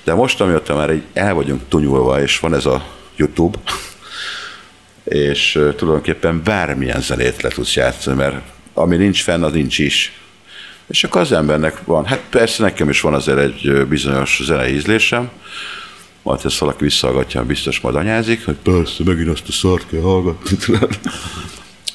De 0.04 0.14
most, 0.14 0.42
amióta 0.42 0.76
már 0.76 0.94
így 0.94 1.04
el 1.14 1.34
vagyunk 1.34 1.62
tunyulva, 1.70 2.22
és 2.22 2.40
van 2.40 2.54
ez 2.54 2.66
a 2.66 2.86
YouTube, 3.16 3.58
és 5.04 5.52
tulajdonképpen 5.52 6.44
bármilyen 6.44 7.02
zenét 7.02 7.42
le 7.42 7.50
tudsz 7.50 7.76
játszani, 7.76 8.18
mert 8.18 8.36
ami 8.74 8.96
nincs 8.96 9.24
fenn, 9.24 9.44
az 9.44 9.52
nincs 9.54 9.80
is. 9.80 10.18
És 10.88 11.04
akkor 11.04 11.22
az 11.22 11.32
embernek 11.32 11.84
van, 11.84 12.06
hát 12.06 12.22
persze 12.30 12.64
nekem 12.64 12.90
is 12.90 13.02
van 13.02 13.14
azért 13.14 13.38
egy 13.38 13.88
bizonyos 13.88 14.42
zenei 14.44 14.74
ízlésem, 14.74 15.30
majd 16.22 16.40
ezt 16.44 16.58
valaki 16.58 16.84
visszahallgatja, 16.84 17.44
biztos 17.44 17.80
majd 17.80 17.96
anyázik, 17.96 18.46
hogy 18.46 18.56
persze, 18.64 19.04
megint 19.04 19.30
azt 19.30 19.48
a 19.48 19.52
szart 19.52 19.88
kell 19.90 20.02
hallgatni. 20.02 20.58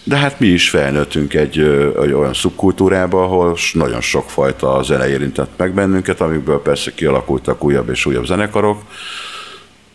De 0.09 0.17
hát 0.17 0.41
mi 0.41 0.47
is 0.47 0.71
felnőttünk 0.71 1.35
egy, 1.35 1.59
egy 2.03 2.13
olyan 2.13 2.35
szubkultúrába, 2.35 3.23
ahol 3.23 3.57
nagyon 3.73 4.01
sokfajta 4.01 4.83
zene 4.83 5.09
érintett 5.09 5.51
meg 5.57 5.75
bennünket, 5.75 6.21
amikből 6.21 6.63
persze 6.63 6.95
kialakultak 6.95 7.65
újabb 7.65 7.89
és 7.89 8.07
újabb 8.07 8.25
zenekarok, 8.25 8.83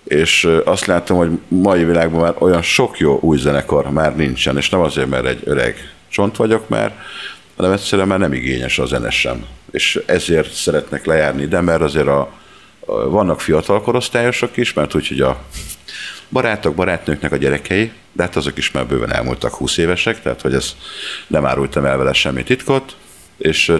és 0.03 0.49
azt 0.65 0.85
látom, 0.85 1.17
hogy 1.17 1.29
mai 1.47 1.83
világban 1.83 2.21
már 2.21 2.35
olyan 2.37 2.61
sok 2.61 2.99
jó 2.99 3.19
új 3.21 3.37
zenekar 3.37 3.89
már 3.89 4.15
nincsen, 4.15 4.57
és 4.57 4.69
nem 4.69 4.79
azért, 4.79 5.09
mert 5.09 5.25
egy 5.25 5.41
öreg 5.43 5.93
csont 6.09 6.35
vagyok 6.35 6.69
már, 6.69 6.95
hanem 7.55 7.71
egyszerűen 7.71 8.07
már 8.07 8.19
nem 8.19 8.33
igényes 8.33 8.79
a 8.79 8.85
zene 8.85 9.09
sem. 9.09 9.45
És 9.71 9.99
ezért 10.05 10.53
szeretnek 10.53 11.05
lejárni 11.05 11.45
de 11.45 11.61
mert 11.61 11.81
azért 11.81 12.07
a, 12.07 12.31
a 12.79 13.09
vannak 13.09 13.41
fiatal 13.41 13.81
korosztályosok 13.81 14.57
is, 14.57 14.73
mert 14.73 14.95
úgyhogy 14.95 15.21
a 15.21 15.43
barátok, 16.33 16.75
barátnőknek 16.75 17.31
a 17.31 17.37
gyerekei, 17.37 17.91
de 18.11 18.23
hát 18.23 18.35
azok 18.35 18.57
is 18.57 18.71
már 18.71 18.87
bőven 18.87 19.13
elmúltak 19.13 19.53
20 19.53 19.77
évesek, 19.77 20.21
tehát 20.21 20.41
hogy 20.41 20.53
ez 20.53 20.75
nem 21.27 21.45
árultam 21.45 21.85
el 21.85 21.97
vele 21.97 22.13
semmi 22.13 22.43
titkot, 22.43 22.95
és 23.37 23.71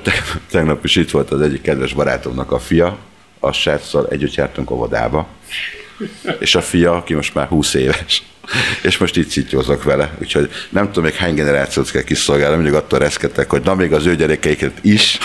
tegnap 0.50 0.84
is 0.86 0.96
itt 0.96 1.12
volt 1.12 1.32
az 1.32 1.42
egyik 1.42 1.62
kedves 1.62 1.94
barátomnak 1.94 2.52
a 2.52 2.60
fia, 2.60 2.98
a 3.40 3.52
sráccal 3.52 4.08
együtt 4.10 4.34
jártunk 4.34 4.72
óvodába, 4.72 5.28
és 6.40 6.56
a 6.56 6.62
fia, 6.62 6.96
aki 6.96 7.14
most 7.14 7.34
már 7.34 7.48
20 7.48 7.74
éves, 7.74 8.24
és 8.82 8.98
most 8.98 9.18
így 9.18 9.28
szityózok 9.28 9.84
vele. 9.84 10.12
Úgyhogy 10.22 10.50
nem 10.70 10.86
tudom 10.86 11.04
még 11.04 11.14
hány 11.14 11.36
generációt 11.36 11.92
kell 11.92 12.02
kiszolgálni, 12.02 12.56
mindig 12.56 12.74
attól 12.74 13.00
reszketek, 13.00 13.50
hogy 13.50 13.62
na 13.64 13.76
még 13.76 13.94
az 13.94 14.06
ő 14.06 14.16
gyerekeiket 14.16 14.78
is, 14.82 15.18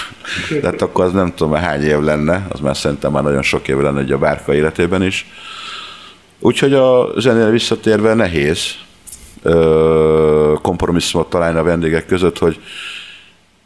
tehát 0.60 0.82
akkor 0.82 1.04
az 1.04 1.12
nem 1.12 1.34
tudom 1.34 1.54
hány 1.54 1.82
év 1.82 1.98
lenne, 1.98 2.46
az 2.48 2.60
már 2.60 2.76
szerintem 2.76 3.12
már 3.12 3.22
nagyon 3.22 3.42
sok 3.42 3.68
év 3.68 3.76
lenne 3.76 4.00
hogy 4.00 4.12
a 4.12 4.18
bárka 4.18 4.54
életében 4.54 5.02
is. 5.02 5.26
Úgyhogy 6.38 6.72
a 6.72 7.12
zenére 7.16 7.50
visszatérve 7.50 8.14
nehéz 8.14 8.74
kompromisszumot 10.62 11.30
találni 11.30 11.58
a 11.58 11.62
vendégek 11.62 12.06
között, 12.06 12.38
hogy 12.38 12.60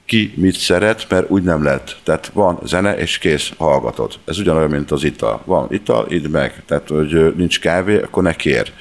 ki 0.05 0.33
mit 0.37 0.55
szeret, 0.55 1.07
mert 1.09 1.31
úgy 1.31 1.43
nem 1.43 1.63
lehet. 1.63 1.97
Tehát 2.03 2.31
van 2.35 2.59
zene, 2.65 2.97
és 2.97 3.19
kész, 3.19 3.53
hallgatod. 3.57 4.13
Ez 4.25 4.39
ugyanolyan, 4.39 4.71
mint 4.71 4.91
az 4.91 5.05
ital. 5.05 5.43
Van 5.45 5.67
ital, 5.71 6.07
idd 6.09 6.29
meg. 6.29 6.63
Tehát, 6.67 6.89
hogy 6.89 7.35
nincs 7.37 7.61
kávé, 7.61 8.01
akkor 8.01 8.23
ne 8.23 8.33
kér. 8.33 8.73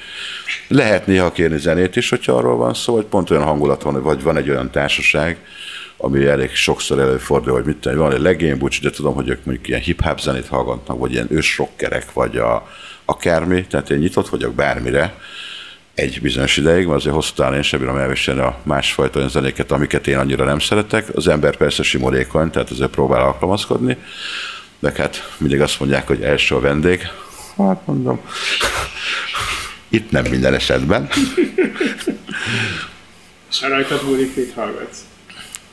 Lehet 0.68 1.06
néha 1.06 1.32
kérni 1.32 1.58
zenét 1.58 1.96
is, 1.96 2.08
hogyha 2.08 2.32
arról 2.32 2.56
van 2.56 2.74
szó, 2.74 2.94
hogy 2.94 3.04
pont 3.04 3.30
olyan 3.30 3.42
hangulat 3.42 3.82
van, 3.82 4.02
vagy 4.02 4.22
van 4.22 4.36
egy 4.36 4.50
olyan 4.50 4.70
társaság, 4.70 5.38
ami 5.96 6.24
elég 6.24 6.54
sokszor 6.54 6.98
előfordul, 6.98 7.52
hogy 7.52 7.64
mit 7.64 7.76
tudom, 7.76 7.98
van 7.98 8.12
egy 8.12 8.20
legénybucs, 8.20 8.82
de 8.82 8.90
tudom, 8.90 9.14
hogy 9.14 9.28
ők 9.28 9.44
mondjuk 9.44 9.68
ilyen 9.68 9.80
hip-hop 9.80 10.20
zenét 10.20 10.46
hallgatnak, 10.46 10.98
vagy 10.98 11.12
ilyen 11.12 11.26
ősrockerek, 11.30 12.12
vagy 12.12 12.36
a, 12.36 12.68
akármi, 13.04 13.66
tehát 13.66 13.90
én 13.90 13.98
nyitott 13.98 14.28
vagyok 14.28 14.54
bármire, 14.54 15.14
egy 15.94 16.20
bizonyos 16.20 16.56
ideig, 16.56 16.86
mert 16.86 16.98
azért 16.98 17.14
hosszú 17.14 17.34
távon 17.34 17.54
én 17.54 17.62
sem 17.62 17.80
bírom 17.80 17.96
elviselni 17.96 18.40
a 18.40 18.58
másfajta 18.62 19.18
olyan 19.18 19.30
zenéket, 19.30 19.72
amiket 19.72 20.06
én 20.06 20.18
annyira 20.18 20.44
nem 20.44 20.58
szeretek. 20.58 21.16
Az 21.16 21.28
ember 21.28 21.56
persze 21.56 21.82
simorékony, 21.82 22.50
tehát 22.50 22.70
azért 22.70 22.90
próbál 22.90 23.20
alkalmazkodni, 23.20 23.96
de 24.78 24.92
hát 24.96 25.34
mindig 25.38 25.60
azt 25.60 25.80
mondják, 25.80 26.06
hogy 26.06 26.22
első 26.22 26.54
a 26.54 26.60
vendég. 26.60 27.08
Hát 27.56 27.86
mondom, 27.86 28.20
itt 29.88 30.10
nem 30.10 30.24
minden 30.30 30.54
esetben. 30.54 31.08
És 33.50 33.60
rajtad 33.60 34.04
múlik, 34.04 34.36
mit 34.36 34.52
hallgatsz? 34.54 34.98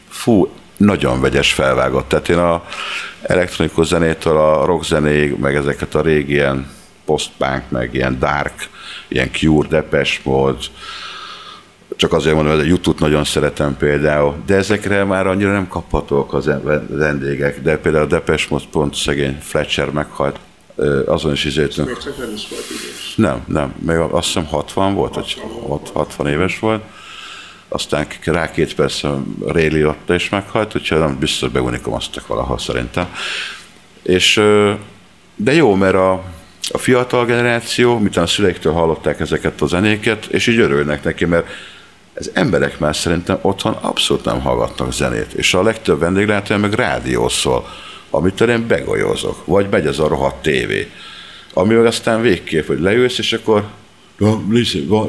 Fú, 0.09 0.53
nagyon 0.77 1.21
vegyes 1.21 1.53
felvágott. 1.53 2.07
Tehát 2.07 2.29
én 2.29 2.37
a 2.37 2.65
elektronikus 3.21 3.87
zenétől 3.87 4.37
a 4.37 4.65
rock 4.65 4.83
zenéig, 4.83 5.37
meg 5.37 5.55
ezeket 5.55 5.95
a 5.95 6.01
régi 6.01 6.33
ilyen 6.33 6.78
post-punk, 7.09 7.69
meg 7.69 7.93
ilyen 7.93 8.19
dark 8.19 8.69
ilyen 9.07 9.31
Cure, 9.31 9.67
Depes 9.67 10.21
volt, 10.23 10.65
csak 11.95 12.13
azért 12.13 12.35
mondom, 12.35 12.53
hogy 12.53 12.63
a 12.63 12.67
YouTube 12.67 12.97
nagyon 12.99 13.23
szeretem 13.23 13.77
például, 13.77 14.35
de 14.45 14.55
ezekre 14.55 15.03
már 15.03 15.27
annyira 15.27 15.51
nem 15.51 15.67
kaphatók 15.67 16.33
az 16.33 16.49
vendégek, 16.89 17.61
de 17.61 17.77
például 17.77 18.03
a 18.03 18.07
Depes 18.07 18.47
most 18.47 18.67
pont 18.67 18.95
szegény 18.95 19.37
Fletcher 19.41 19.91
meghalt, 19.91 20.39
azon 21.05 21.31
is 21.31 21.45
izéltünk. 21.45 21.87
Nem 21.87 22.33
is 22.33 22.47
volt 22.49 22.65
idős. 22.69 23.13
Nem, 23.15 23.43
nem, 23.45 23.73
még 23.85 23.97
azt 23.97 24.25
hiszem 24.25 24.45
60 24.45 24.93
volt, 24.93 25.13
60 25.13 25.43
vagy 25.67 25.89
60 25.93 26.27
éves 26.27 26.59
volt. 26.59 26.83
Aztán 27.67 28.07
rá 28.23 28.51
két 28.51 28.75
perc 28.75 29.01
Réli 29.45 29.85
ott 29.85 30.09
is 30.09 30.29
meghalt, 30.29 30.75
úgyhogy 30.75 30.99
nem 30.99 31.19
biztos 31.19 31.49
beunikomaztak 31.49 32.27
valahol 32.27 32.57
szerintem. 32.57 33.07
És, 34.01 34.41
de 35.35 35.53
jó, 35.53 35.75
mert 35.75 35.95
a, 35.95 36.23
a 36.71 36.77
fiatal 36.77 37.25
generáció, 37.25 37.97
miután 37.97 38.23
a 38.23 38.27
szüleiktől 38.27 38.73
hallották 38.73 39.19
ezeket 39.19 39.61
a 39.61 39.67
zenéket, 39.67 40.25
és 40.25 40.47
így 40.47 40.59
örülnek 40.59 41.03
neki, 41.03 41.25
mert 41.25 41.47
ez 42.13 42.29
emberek 42.33 42.79
már 42.79 42.95
szerintem 42.95 43.39
otthon 43.41 43.73
abszolút 43.73 44.25
nem 44.25 44.41
hallgatnak 44.41 44.93
zenét, 44.93 45.33
és 45.33 45.53
a 45.53 45.63
legtöbb 45.63 45.99
vendéglátója 45.99 46.59
meg 46.59 46.73
rádió 46.73 47.29
szól, 47.29 47.67
amitől 48.09 48.49
én 48.49 48.67
begolyózok, 48.67 49.45
vagy 49.45 49.67
megy 49.69 49.87
az 49.87 49.99
a 49.99 50.07
rohadt 50.07 50.41
tévé, 50.41 50.91
ami 51.53 51.73
meg 51.73 51.85
aztán 51.85 52.21
végképp, 52.21 52.67
hogy 52.67 52.79
leülsz, 52.79 53.17
és 53.17 53.33
akkor 53.33 53.65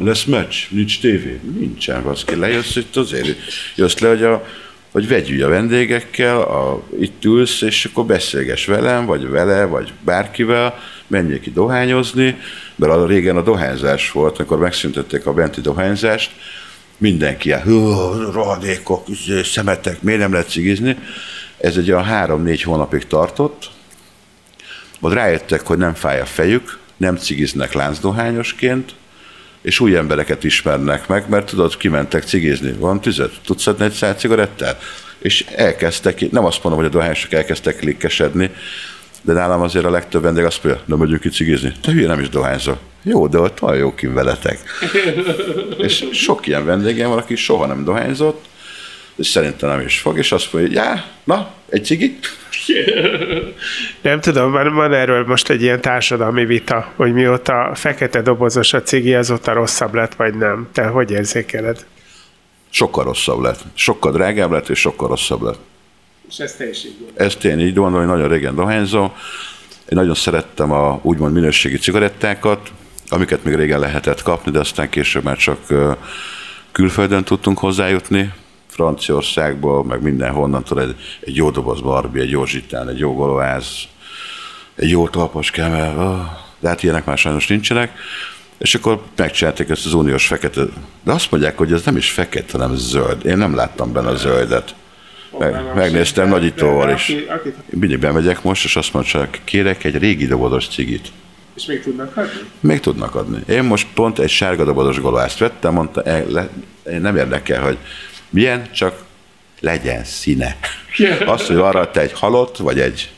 lesz 0.01 0.25
meccs, 0.25 0.55
nincs 0.68 1.01
tévé. 1.01 1.40
Nincsen, 1.59 2.03
baszki, 2.03 2.37
lejössz 2.37 2.77
itt 2.77 2.96
azért, 2.96 3.38
jössz 3.77 3.99
le, 3.99 4.09
hogy 4.09 4.23
a 4.23 4.44
hogy 4.90 5.09
vegyülj 5.09 5.42
a 5.42 5.49
vendégekkel, 5.49 6.40
a, 6.40 6.83
itt 7.01 7.25
ülsz, 7.25 7.61
és 7.61 7.85
akkor 7.85 8.05
beszélges 8.05 8.66
velem, 8.66 9.07
vagy 9.07 9.29
vele, 9.29 9.64
vagy 9.64 9.92
bárkivel, 10.05 10.79
menjél 11.11 11.40
ki 11.40 11.51
dohányozni, 11.53 12.37
mert 12.77 12.92
a 12.92 13.07
régen 13.07 13.37
a 13.37 13.42
dohányzás 13.42 14.11
volt, 14.11 14.37
amikor 14.37 14.59
megszüntették 14.59 15.27
a 15.27 15.33
benti 15.33 15.61
dohányzást, 15.61 16.31
mindenki 16.99 17.53
a 17.53 17.62
rohadékok, 18.33 19.09
izé, 19.09 19.42
szemetek, 19.42 20.03
miért 20.03 20.20
nem 20.20 20.33
lehet 20.33 20.51
cigizni. 20.51 20.96
Ez 21.59 21.77
egy 21.77 21.90
olyan 21.90 22.05
három-négy 22.05 22.62
hónapig 22.62 23.07
tartott, 23.07 23.70
majd 25.01 25.14
rájöttek, 25.14 25.66
hogy 25.66 25.79
nem 25.79 25.94
fáj 25.94 26.20
a 26.20 26.27
fejük, 26.27 26.79
nem 26.96 27.16
cigiznek 27.16 27.73
láncdohányosként, 27.73 28.94
és 29.62 29.81
új 29.81 29.96
embereket 29.96 30.44
ismernek 30.44 31.09
meg, 31.09 31.29
mert 31.29 31.46
tudod, 31.46 31.77
kimentek 31.77 32.25
cigizni. 32.25 32.73
Van 32.73 33.01
tüzet? 33.01 33.33
Tudsz 33.44 33.66
adni 33.66 33.85
egy 33.85 33.92
száz 33.92 34.18
cigarettát? 34.18 34.83
És 35.18 35.44
elkezdtek, 35.55 36.31
nem 36.31 36.44
azt 36.44 36.62
mondom, 36.62 36.83
hogy 36.83 36.90
a 36.90 36.96
dohányosok 36.96 37.33
elkezdtek 37.33 37.77
klikkesedni, 37.77 38.51
de 39.22 39.33
nálam 39.33 39.61
azért 39.61 39.85
a 39.85 39.90
legtöbb 39.90 40.22
vendég 40.22 40.44
azt 40.44 40.64
mondja, 40.64 40.83
nem 40.87 40.98
megyünk 40.98 41.20
ki 41.20 41.28
cigizni. 41.28 41.72
Te 41.83 41.92
hülye, 41.92 42.06
nem 42.06 42.20
is 42.20 42.28
dohányzol. 42.28 42.78
Jó, 43.02 43.26
de 43.26 43.38
ott 43.38 43.59
van 43.59 43.76
jó 43.76 43.94
kim 43.94 44.14
veletek. 44.14 44.59
és 45.78 46.09
sok 46.12 46.46
ilyen 46.46 46.64
vendégem 46.64 47.09
van, 47.09 47.18
aki 47.18 47.37
soha 47.37 47.66
nem 47.66 47.85
dohányzott, 47.85 48.44
és 49.16 49.26
szerintem 49.26 49.68
nem 49.68 49.80
is 49.80 49.98
fog, 49.98 50.18
és 50.18 50.33
azt 50.33 50.52
mondja, 50.52 50.83
já, 50.83 51.04
na, 51.24 51.52
egy 51.68 51.85
cigi? 51.85 52.18
Nem 54.02 54.20
tudom, 54.20 54.50
van, 54.50 54.74
van 54.74 54.92
erről 54.92 55.24
most 55.26 55.50
egy 55.50 55.62
ilyen 55.62 55.80
társadalmi 55.80 56.44
vita, 56.44 56.92
hogy 56.96 57.12
mióta 57.12 57.70
fekete 57.74 58.22
dobozos 58.22 58.72
a 58.72 58.83
cigi, 58.83 59.14
azóta 59.14 59.52
rosszabb 59.52 59.94
lett, 59.94 60.14
vagy 60.14 60.35
nem. 60.35 60.68
Te 60.72 60.87
hogy 60.87 61.11
érzékeled? 61.11 61.87
Sokkal 62.70 63.04
rosszabb 63.04 63.40
lett. 63.40 63.61
Sokkal 63.74 64.12
drágább 64.12 64.50
lett, 64.50 64.68
és 64.68 64.78
sokkal 64.78 65.09
rosszabb 65.09 65.42
lett. 65.42 65.59
És 66.30 66.38
ez 66.38 66.52
te 66.52 66.68
is 66.68 66.84
így 66.84 66.96
Ezt 67.14 67.44
én 67.44 67.60
így 67.60 67.74
gondolom, 67.74 68.06
hogy 68.06 68.16
nagyon 68.16 68.32
régen 68.32 68.54
dohányzom. 68.54 69.12
Én 69.88 69.98
nagyon 69.98 70.14
szerettem 70.14 70.72
a 70.72 71.00
úgymond 71.02 71.32
minőségi 71.34 71.76
cigarettákat, 71.76 72.72
amiket 73.08 73.44
még 73.44 73.54
régen 73.54 73.80
lehetett 73.80 74.22
kapni, 74.22 74.50
de 74.50 74.58
aztán 74.58 74.88
később 74.88 75.24
már 75.24 75.36
csak 75.36 75.58
külföldön 76.72 77.24
tudtunk 77.24 77.58
hozzájutni, 77.58 78.32
Franciaországból, 78.66 79.84
meg 79.84 80.02
mindenhonnan, 80.02 80.64
tudod, 80.64 80.88
egy, 80.88 80.96
egy 81.20 81.36
jó 81.36 81.50
doboz 81.50 81.80
Barbie, 81.80 82.22
egy 82.22 82.30
jó 82.30 82.44
zsitán, 82.44 82.88
egy 82.88 82.98
jó 82.98 83.14
golováz, 83.14 83.66
egy 84.74 84.90
jó 84.90 85.08
talpas 85.08 85.50
kemel, 85.50 85.94
de 86.58 86.68
hát 86.68 86.82
ilyenek 86.82 87.04
már 87.04 87.18
sajnos 87.18 87.46
nincsenek. 87.46 87.98
És 88.58 88.74
akkor 88.74 89.02
megcsinálták 89.16 89.68
ezt 89.68 89.86
az 89.86 89.92
uniós 89.92 90.26
fekete, 90.26 90.64
de 91.02 91.12
azt 91.12 91.30
mondják, 91.30 91.56
hogy 91.56 91.72
ez 91.72 91.84
nem 91.84 91.96
is 91.96 92.10
fekete, 92.10 92.58
hanem 92.58 92.76
zöld. 92.76 93.26
Én 93.26 93.36
nem 93.36 93.54
láttam 93.54 93.92
benne 93.92 94.08
a 94.08 94.16
zöldet. 94.16 94.74
Meg, 95.38 95.74
megnéztem 95.74 96.28
nagyítóval 96.28 96.90
is. 96.90 97.12
Mindig 97.70 97.98
bemegyek 97.98 98.42
most, 98.42 98.64
és 98.64 98.76
azt 98.76 98.92
mondják, 98.92 99.40
kérek 99.44 99.84
egy 99.84 99.98
régi 99.98 100.26
dobozos 100.26 100.68
cigit. 100.68 101.08
És 101.56 101.64
még 101.64 101.82
tudnak 101.82 102.16
adni? 102.16 102.40
Még 102.60 102.80
tudnak 102.80 103.14
adni. 103.14 103.38
Én 103.48 103.62
most 103.62 103.86
pont 103.94 104.18
egy 104.18 104.28
sárga 104.28 104.64
dobozos 104.64 105.00
golvászt 105.00 105.38
vettem, 105.38 105.72
mondta, 105.72 106.02
e, 106.02 106.24
le, 106.28 106.48
nem 107.00 107.16
érdekel, 107.16 107.62
hogy 107.62 107.78
milyen, 108.30 108.72
csak 108.72 109.02
legyen 109.60 110.04
színe. 110.04 110.56
Az, 111.26 111.46
hogy 111.46 111.56
arra 111.56 111.90
te 111.90 112.00
egy 112.00 112.12
halott, 112.12 112.56
vagy 112.56 112.80
egy 112.80 113.10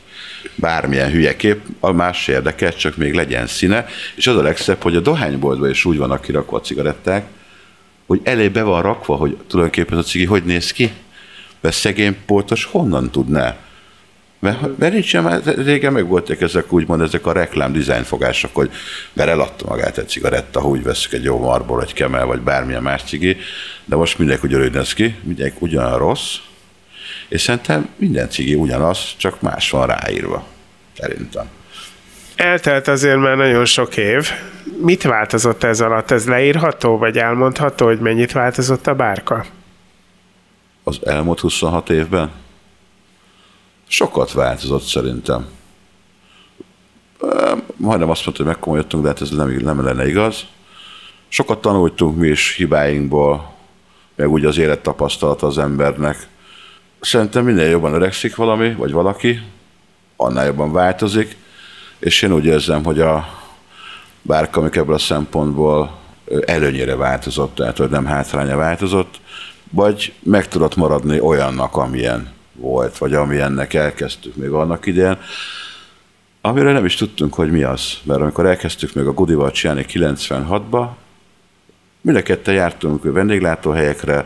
bármilyen 0.55 1.11
hülye 1.11 1.35
kép, 1.35 1.61
a 1.79 1.91
más 1.91 2.27
érdekel, 2.27 2.73
csak 2.73 2.97
még 2.97 3.13
legyen 3.13 3.47
színe. 3.47 3.85
És 4.15 4.27
az 4.27 4.35
a 4.35 4.41
legszebb, 4.41 4.81
hogy 4.81 4.95
a 4.95 4.99
dohányboltban 4.99 5.69
is 5.69 5.85
úgy 5.85 5.97
vannak 5.97 6.21
kirakva 6.21 6.57
a 6.57 6.61
cigaretták, 6.61 7.25
hogy 8.05 8.21
elé 8.23 8.47
be 8.47 8.63
van 8.63 8.81
rakva, 8.81 9.15
hogy 9.15 9.37
tulajdonképpen 9.47 9.97
a 9.97 10.03
cigi 10.03 10.25
hogy 10.25 10.43
néz 10.43 10.71
ki. 10.71 10.91
Mert 11.63 11.75
szegény 11.75 12.17
poltos 12.25 12.65
honnan 12.65 13.09
tudná? 13.09 13.55
Mert, 14.39 14.77
mert 14.77 14.93
nincs 14.93 15.13
mert 15.13 15.55
régen 15.55 15.93
meg 15.93 16.07
voltak 16.07 16.41
ezek 16.41 16.73
úgymond 16.73 17.01
ezek 17.01 17.25
a 17.25 17.31
reklám 17.31 17.71
dizájnfogások, 17.71 18.55
hogy 18.55 18.71
mert 19.13 19.29
eladta 19.29 19.65
magát 19.67 19.97
egy 19.97 20.07
cigaretta, 20.07 20.61
ha 20.61 20.67
úgy 20.67 20.83
veszük 20.83 21.13
egy 21.13 21.23
jó 21.23 21.39
marból, 21.39 21.81
egy 21.81 21.93
kemel, 21.93 22.25
vagy 22.25 22.39
bármilyen 22.39 22.81
más 22.81 23.03
cigi, 23.03 23.37
de 23.85 23.95
most 23.95 24.17
mindenki 24.17 24.47
ugyanúgy 24.47 24.73
néz 24.73 24.93
ki, 24.93 25.15
mindenki 25.21 25.55
ugyanolyan 25.59 25.97
rossz, 25.97 26.35
és 27.27 27.41
szerintem 27.41 27.89
minden 27.95 28.29
cigi 28.29 28.55
ugyanaz, 28.55 28.99
csak 29.17 29.41
más 29.41 29.69
van 29.69 29.87
ráírva. 29.87 30.47
Szerintem. 30.97 31.45
Eltelt 32.35 32.87
azért 32.87 33.17
már 33.17 33.35
nagyon 33.35 33.65
sok 33.65 33.97
év. 33.97 34.29
Mit 34.81 35.03
változott 35.03 35.63
ez 35.63 35.81
alatt? 35.81 36.11
Ez 36.11 36.27
leírható, 36.27 36.97
vagy 36.97 37.17
elmondható, 37.17 37.85
hogy 37.85 37.99
mennyit 37.99 38.31
változott 38.31 38.87
a 38.87 38.93
bárka? 38.95 39.45
Az 40.83 40.99
elmúlt 41.03 41.39
26 41.39 41.89
évben? 41.89 42.31
Sokat 43.87 44.31
változott 44.31 44.83
szerintem. 44.83 45.47
Majdnem 47.75 48.09
azt 48.09 48.25
mondta, 48.25 48.43
hogy 48.43 48.53
megkomolyodtunk, 48.53 49.03
de 49.03 49.09
hát 49.09 49.21
ez 49.21 49.29
nem, 49.29 49.49
nem 49.49 49.83
lenne 49.83 50.07
igaz. 50.07 50.45
Sokat 51.27 51.61
tanultunk 51.61 52.17
mi 52.17 52.27
is 52.27 52.55
hibáinkból, 52.55 53.53
meg 54.15 54.29
úgy 54.29 54.45
az 54.45 54.57
élettapasztalat 54.57 55.41
az 55.41 55.57
embernek. 55.57 56.27
Szerintem 56.99 57.43
minél 57.43 57.69
jobban 57.69 57.93
öregszik 57.93 58.35
valami, 58.35 58.73
vagy 58.73 58.91
valaki, 58.91 59.41
annál 60.15 60.45
jobban 60.45 60.71
változik, 60.71 61.35
és 61.99 62.21
én 62.21 62.33
úgy 62.33 62.45
érzem, 62.45 62.83
hogy 62.83 62.99
a 62.99 63.41
bárka, 64.21 64.59
amik 64.59 64.75
ebből 64.75 64.95
a 64.95 64.97
szempontból 64.97 65.99
előnyére 66.45 66.95
változott, 66.95 67.55
tehát 67.55 67.77
hogy 67.77 67.89
nem 67.89 68.05
hátránya 68.05 68.57
változott, 68.57 69.21
vagy 69.73 70.13
meg 70.23 70.47
tudott 70.47 70.75
maradni 70.75 71.19
olyannak, 71.19 71.75
amilyen 71.75 72.31
volt, 72.53 72.97
vagy 72.97 73.13
amilyennek 73.13 73.73
elkezdtük 73.73 74.35
még 74.35 74.49
annak 74.49 74.85
idején, 74.85 75.17
amire 76.41 76.71
nem 76.71 76.85
is 76.85 76.95
tudtunk, 76.95 77.33
hogy 77.33 77.51
mi 77.51 77.63
az. 77.63 77.93
Mert 78.03 78.21
amikor 78.21 78.45
elkezdtük 78.45 78.93
még 78.93 79.05
a 79.05 79.13
Gudival 79.13 79.51
csinálni 79.51 79.85
96-ba, 79.89 80.87
mind 82.01 82.39
jártunk 82.45 83.03
vendéglátóhelyekre, 83.03 84.25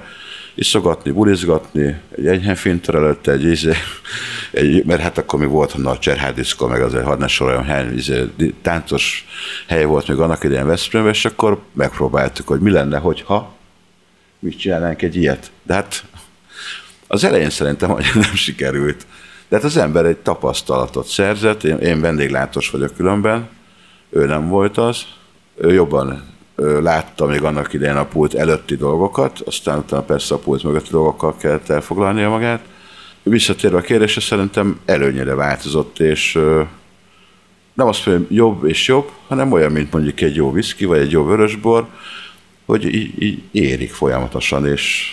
iszogatni, 0.55 1.11
bulizgatni, 1.11 1.99
egy 2.15 2.27
enyhenfinter 2.27 2.95
előtt, 2.95 3.27
egy, 3.27 3.43
izé, 3.43 3.73
egy, 4.51 4.85
mert 4.85 5.01
hát 5.01 5.17
akkor 5.17 5.39
mi 5.39 5.45
volt 5.45 5.73
a 5.73 5.97
cserhádiszko, 5.97 6.67
meg 6.67 6.81
az 6.81 6.93
hadd 7.03 7.19
ne 7.19 7.27
soroljon 7.27 7.63
hely, 7.63 7.93
izé, 7.93 8.23
táncos 8.61 9.25
hely 9.67 9.85
volt 9.85 10.07
még 10.07 10.17
annak 10.17 10.43
idején 10.43 10.65
Veszprémben, 10.65 11.13
és 11.13 11.25
akkor 11.25 11.61
megpróbáltuk, 11.73 12.47
hogy 12.47 12.59
mi 12.59 12.71
lenne, 12.71 12.97
hogyha 12.97 13.56
mit 14.39 14.59
csinálnánk 14.59 15.01
egy 15.01 15.15
ilyet. 15.15 15.51
De 15.63 15.73
hát 15.73 16.03
az 17.07 17.23
elején 17.23 17.49
szerintem 17.49 17.89
hogy 17.89 18.05
nem 18.13 18.33
sikerült. 18.33 19.05
De 19.47 19.55
hát 19.55 19.65
az 19.65 19.77
ember 19.77 20.05
egy 20.05 20.17
tapasztalatot 20.17 21.07
szerzett, 21.07 21.63
én, 21.63 21.77
én 21.77 22.01
vendéglátós 22.01 22.69
vagyok 22.69 22.95
különben, 22.95 23.49
ő 24.09 24.25
nem 24.25 24.47
volt 24.47 24.77
az, 24.77 25.05
ő 25.55 25.73
jobban 25.73 26.23
látta 26.81 27.25
még 27.25 27.43
annak 27.43 27.73
idején 27.73 27.95
a 27.95 28.05
pult 28.05 28.33
előtti 28.33 28.75
dolgokat, 28.75 29.39
aztán 29.39 29.77
utána 29.77 30.01
persze 30.01 30.33
a 30.33 30.37
pult 30.37 30.63
mögötti 30.63 30.89
dolgokkal 30.91 31.37
kellett 31.37 31.69
elfoglalnia 31.69 32.29
magát. 32.29 32.61
Visszatérve 33.23 33.77
a 33.77 33.81
kérdésre, 33.81 34.21
szerintem 34.21 34.79
előnyére 34.85 35.35
változott, 35.35 35.99
és 35.99 36.33
nem 37.73 37.87
azt 37.87 38.05
mondom, 38.05 38.25
jobb 38.29 38.65
és 38.65 38.87
jobb, 38.87 39.11
hanem 39.27 39.51
olyan, 39.51 39.71
mint 39.71 39.91
mondjuk 39.91 40.21
egy 40.21 40.35
jó 40.35 40.51
viszki, 40.51 40.85
vagy 40.85 40.99
egy 40.99 41.11
jó 41.11 41.23
vörösbor, 41.23 41.87
hogy 42.67 42.95
így, 42.95 43.23
így 43.23 43.43
érik 43.51 43.91
folyamatosan, 43.91 44.67
és 44.67 45.11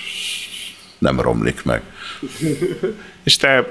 nem 0.98 1.20
romlik 1.20 1.64
meg. 1.64 1.82
és 3.24 3.36
te 3.36 3.66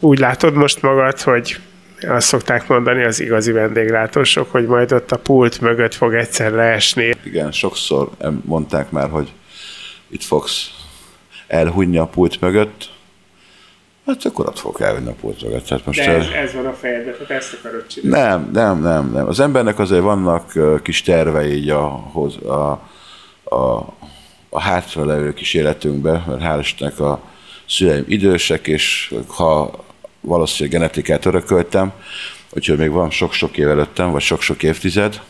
úgy 0.00 0.18
látod 0.18 0.54
most 0.54 0.82
magad, 0.82 1.20
hogy 1.20 1.58
azt 2.00 2.26
szokták 2.26 2.68
mondani 2.68 3.04
az 3.04 3.20
igazi 3.20 3.52
vendéglátósok, 3.52 4.50
hogy 4.50 4.66
majd 4.66 4.92
ott 4.92 5.12
a 5.12 5.18
pult 5.18 5.60
mögött 5.60 5.94
fog 5.94 6.14
egyszer 6.14 6.52
leesni. 6.52 7.14
Igen, 7.24 7.52
sokszor 7.52 8.10
mondták 8.44 8.90
már, 8.90 9.08
hogy 9.08 9.32
itt 10.08 10.22
fogsz 10.22 10.70
elhunyni 11.46 11.98
a 11.98 12.06
pult 12.06 12.40
mögött, 12.40 12.92
Hát 14.06 14.24
akkor 14.24 14.46
ott 14.46 14.58
fogok 14.58 14.80
elvenni 14.80 15.08
a 15.08 15.26
mögött. 15.42 15.66
Tehát 15.66 15.86
most 15.86 15.98
De 15.98 16.10
ez, 16.10 16.26
ez 16.26 16.54
van 16.54 16.66
a 16.66 16.72
fejedben, 16.72 17.14
tehát 17.14 17.30
ezt 17.42 17.56
akarod 17.60 17.86
csinálni. 17.86 18.28
Nem, 18.28 18.50
nem, 18.52 18.82
nem, 18.82 19.10
nem. 19.12 19.26
Az 19.26 19.40
embernek 19.40 19.78
azért 19.78 20.02
vannak 20.02 20.52
kis 20.82 21.02
tervei 21.02 21.52
így 21.52 21.70
a, 21.70 22.10
a, 22.12 22.48
a, 22.48 22.88
a 23.44 24.60
hátra 24.60 25.04
levő 25.04 25.34
kis 25.34 25.54
életünkbe, 25.54 26.24
mert 26.26 26.42
hál' 26.42 26.60
Istennek 26.60 27.00
a 27.00 27.22
szüleim 27.68 28.04
idősek, 28.08 28.66
és 28.66 29.14
ha 29.26 29.84
valószínűleg 30.20 30.78
genetikát 30.78 31.26
örököltem, 31.26 31.92
úgyhogy 32.50 32.78
még 32.78 32.90
van 32.90 33.10
sok-sok 33.10 33.56
év 33.56 33.68
előttem, 33.68 34.10
vagy 34.10 34.22
sok-sok 34.22 34.62
évtized 34.62 35.20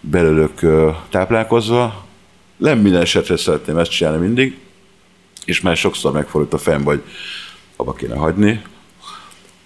belőlük 0.00 0.60
táplálkozva. 1.10 2.04
Nem 2.56 2.78
minden 2.78 3.00
esetre 3.00 3.36
szeretném 3.36 3.78
ezt 3.78 3.90
csinálni 3.90 4.26
mindig, 4.26 4.58
és 5.44 5.60
már 5.60 5.76
sokszor 5.76 6.12
megfordult 6.12 6.52
a 6.52 6.58
fejem, 6.58 6.84
hogy 6.84 7.02
abba 7.76 7.92
kéne 7.92 8.16
hagyni, 8.16 8.62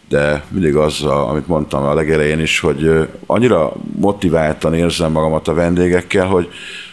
de 0.08 0.44
mindig 0.48 0.76
az, 0.76 1.02
amit 1.02 1.46
mondtam 1.46 1.82
a 1.82 1.94
legelején 1.94 2.40
is, 2.40 2.60
hogy 2.60 3.08
annyira 3.26 3.72
motiváltan 3.96 4.74
érzem 4.74 5.12
magamat 5.12 5.48
a 5.48 5.54
vendégekkel, 5.54 6.26
hogy 6.26 6.48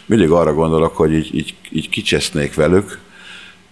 mindig 0.08 0.30
arra 0.30 0.54
gondolok, 0.54 0.96
hogy 0.96 1.12
így, 1.12 1.34
így, 1.34 1.54
így 1.70 1.88
kicsesznék 1.88 2.54
velük, 2.54 2.98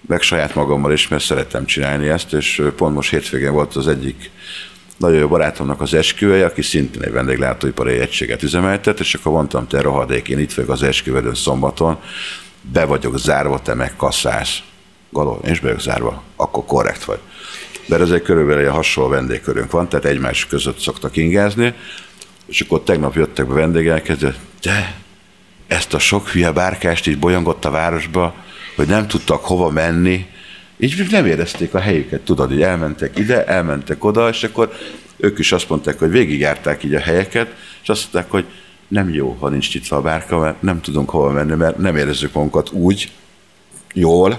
meg 0.07 0.22
saját 0.22 0.55
magammal 0.55 0.92
is, 0.92 1.09
mert 1.09 1.25
szerettem 1.25 1.64
csinálni 1.64 2.09
ezt, 2.09 2.33
és 2.33 2.62
pont 2.77 2.94
most 2.94 3.11
hétvégén 3.11 3.53
volt 3.53 3.75
az 3.75 3.88
egyik 3.88 4.31
nagyon 4.96 5.18
jó 5.18 5.29
barátomnak 5.29 5.81
az 5.81 5.94
esküvője, 5.94 6.44
aki 6.44 6.62
szintén 6.62 7.03
egy 7.03 7.12
vendéglátóipari 7.12 7.99
egységet 7.99 8.42
üzemeltet, 8.42 9.01
és 9.01 9.14
akkor 9.14 9.33
mondtam, 9.33 9.66
te 9.66 9.81
rohadék, 9.81 10.29
én 10.29 10.38
itt 10.38 10.53
vagyok 10.53 10.70
az 10.70 10.83
esküvedőn 10.83 11.35
szombaton, 11.35 11.99
be 12.61 12.85
vagyok 12.85 13.18
zárva, 13.18 13.62
te 13.62 13.75
meg 13.75 13.96
kasszálsz. 13.96 14.59
Galó, 15.11 15.40
én 15.44 15.51
is 15.51 15.61
be 15.61 15.66
vagyok 15.66 15.83
zárva, 15.83 16.22
akkor 16.37 16.64
korrekt 16.64 17.05
vagy. 17.05 17.18
Mert 17.87 18.11
egy 18.11 18.22
körülbelül 18.22 18.64
egy 18.64 18.72
hasonló 18.72 19.11
vendégkörünk 19.11 19.70
van, 19.70 19.88
tehát 19.88 20.05
egymás 20.05 20.46
között 20.46 20.79
szoktak 20.79 21.16
ingázni, 21.16 21.75
és 22.46 22.61
akkor 22.61 22.83
tegnap 22.83 23.14
jöttek 23.14 23.46
be 23.46 23.55
vendégek, 23.55 24.12
de 24.61 25.05
ezt 25.66 25.94
a 25.94 25.98
sok 25.98 26.29
hülye 26.29 26.52
bárkást 26.52 27.07
így 27.07 27.18
bolyongott 27.18 27.64
a 27.64 27.70
városba, 27.70 28.35
hogy 28.76 28.87
nem 28.87 29.07
tudtak 29.07 29.44
hova 29.44 29.70
menni, 29.70 30.26
így 30.79 31.07
nem 31.11 31.26
érezték 31.26 31.74
a 31.74 31.81
helyüket, 31.81 32.20
tudod, 32.20 32.48
hogy 32.48 32.62
elmentek 32.62 33.18
ide, 33.18 33.46
elmentek 33.46 34.05
oda, 34.05 34.29
és 34.29 34.44
akkor 34.44 34.72
ők 35.16 35.38
is 35.38 35.52
azt 35.52 35.68
mondták, 35.68 35.98
hogy 35.98 36.11
végigjárták 36.11 36.85
így 36.85 36.94
a 36.94 37.00
helyeket, 37.00 37.55
és 37.83 37.88
azt 37.88 38.02
mondták, 38.02 38.33
hogy 38.33 38.44
nem 38.88 39.12
jó, 39.12 39.37
ha 39.40 39.48
nincs 39.48 39.74
nyitva 39.74 39.96
a 39.96 40.00
bárka, 40.00 40.38
mert 40.38 40.62
nem 40.62 40.81
tudunk 40.81 41.11
hova 41.11 41.31
menni, 41.31 41.55
mert 41.55 41.76
nem 41.76 41.96
érezzük 41.96 42.33
magunkat 42.33 42.70
úgy 42.70 43.11
jól, 43.92 44.38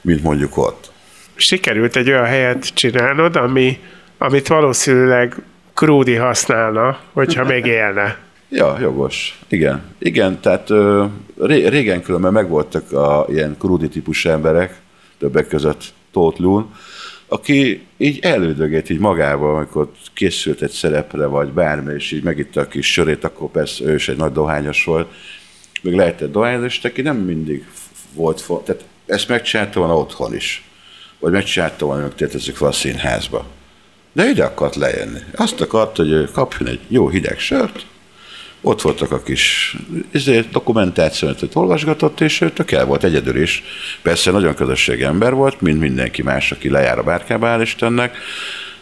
mint 0.00 0.22
mondjuk 0.22 0.56
ott. 0.56 0.90
Sikerült 1.34 1.96
egy 1.96 2.08
olyan 2.08 2.24
helyet 2.24 2.74
csinálnod, 2.74 3.36
ami, 3.36 3.78
amit 4.18 4.48
valószínűleg 4.48 5.36
Krúdi 5.74 6.14
használna, 6.14 6.98
hogyha 7.12 7.44
még 7.44 7.66
élne. 7.66 8.27
Ja, 8.50 8.78
jogos. 8.80 9.38
Igen. 9.48 9.82
Igen, 9.98 10.40
tehát 10.40 10.70
ö, 10.70 11.04
régen 11.46 12.02
különben 12.02 12.32
megvoltak 12.32 12.92
a 12.92 13.26
ilyen 13.28 13.56
krúdi 13.58 13.88
típusú 13.88 14.28
emberek, 14.28 14.80
többek 15.18 15.48
között 15.48 15.92
Tóth 16.12 16.40
Lún, 16.40 16.74
aki 17.26 17.86
így 17.96 18.18
elődögét 18.22 18.90
így 18.90 18.98
magával, 18.98 19.56
amikor 19.56 19.90
készült 20.14 20.62
egy 20.62 20.70
szerepre, 20.70 21.26
vagy 21.26 21.48
bármi, 21.48 21.94
és 21.94 22.12
így 22.12 22.22
megitta 22.22 22.60
a 22.60 22.66
kis 22.66 22.92
sörét, 22.92 23.24
akkor 23.24 23.50
persze 23.50 23.84
ő 23.84 23.94
is 23.94 24.08
egy 24.08 24.16
nagy 24.16 24.32
dohányos 24.32 24.84
volt, 24.84 25.08
még 25.82 25.94
lehetett 25.94 26.32
dohányos, 26.32 26.76
és 26.76 26.80
neki 26.80 27.02
nem 27.02 27.16
mindig 27.16 27.66
volt, 28.14 28.44
tehát 28.64 28.84
ezt 29.06 29.28
megcsinálta 29.28 29.78
volna 29.78 29.96
otthon 29.96 30.34
is, 30.34 30.64
vagy 31.18 31.32
megcsinálta 31.32 31.86
volna, 31.86 32.02
hogy 32.02 32.14
tétezzük 32.14 32.56
fel 32.56 32.68
a 32.68 32.72
színházba. 32.72 33.46
De 34.12 34.28
ide 34.28 34.44
akart 34.44 34.76
lejönni. 34.76 35.18
Azt 35.34 35.60
akart, 35.60 35.96
hogy 35.96 36.30
kapjon 36.30 36.68
egy 36.68 36.80
jó 36.88 37.08
hideg 37.08 37.38
sört, 37.38 37.86
ott 38.60 38.82
voltak 38.82 39.12
a 39.12 39.22
kis 39.22 39.76
ezért 40.10 40.50
dokumentációt, 40.50 41.42
olvasgatott, 41.52 42.20
és 42.20 42.40
ő 42.40 42.50
tök 42.50 42.70
el 42.70 42.84
volt 42.84 43.04
egyedül 43.04 43.42
is. 43.42 43.62
Persze 44.02 44.30
nagyon 44.30 44.54
közösségi 44.54 45.02
ember 45.02 45.34
volt, 45.34 45.60
mint 45.60 45.80
mindenki 45.80 46.22
más, 46.22 46.52
aki 46.52 46.70
lejár 46.70 46.98
a 46.98 47.02
bárkába, 47.02 47.48
áll 47.48 47.60
Istennek, 47.60 48.16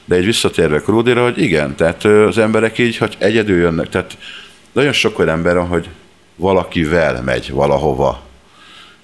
De 0.04 0.14
egy 0.14 0.24
visszatérve 0.24 0.80
Krúdira, 0.80 1.22
hogy 1.22 1.38
igen, 1.38 1.76
tehát 1.76 2.04
az 2.04 2.38
emberek 2.38 2.78
így, 2.78 2.96
hogy 2.96 3.16
egyedül 3.18 3.58
jönnek, 3.58 3.88
tehát 3.88 4.16
nagyon 4.72 4.92
sok 4.92 5.18
olyan 5.18 5.30
ember 5.30 5.56
van, 5.56 5.66
hogy 5.66 5.88
valakivel 6.36 7.22
megy 7.22 7.50
valahova, 7.50 8.22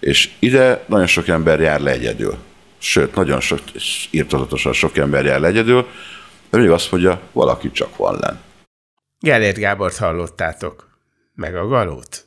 és 0.01 0.29
ide 0.39 0.85
nagyon 0.87 1.07
sok 1.07 1.29
ember 1.29 1.61
jár 1.61 1.81
le 1.81 1.91
egyedül. 1.91 2.37
Sőt, 2.79 3.15
nagyon 3.15 3.41
sok, 3.41 3.59
írtozatosan 4.11 4.73
sok 4.73 4.97
ember 4.97 5.25
jár 5.25 5.41
le 5.41 5.49
egyedül, 5.49 5.87
de 6.51 6.59
még 6.59 6.71
azt 6.71 6.91
mondja, 6.91 7.21
valaki 7.33 7.71
csak 7.71 7.97
van 7.97 8.19
len. 8.21 8.41
Gellért 9.23 9.59
Gábort 9.59 9.97
hallottátok. 9.97 10.89
Meg 11.35 11.57
a 11.57 11.67
galót. 11.67 12.27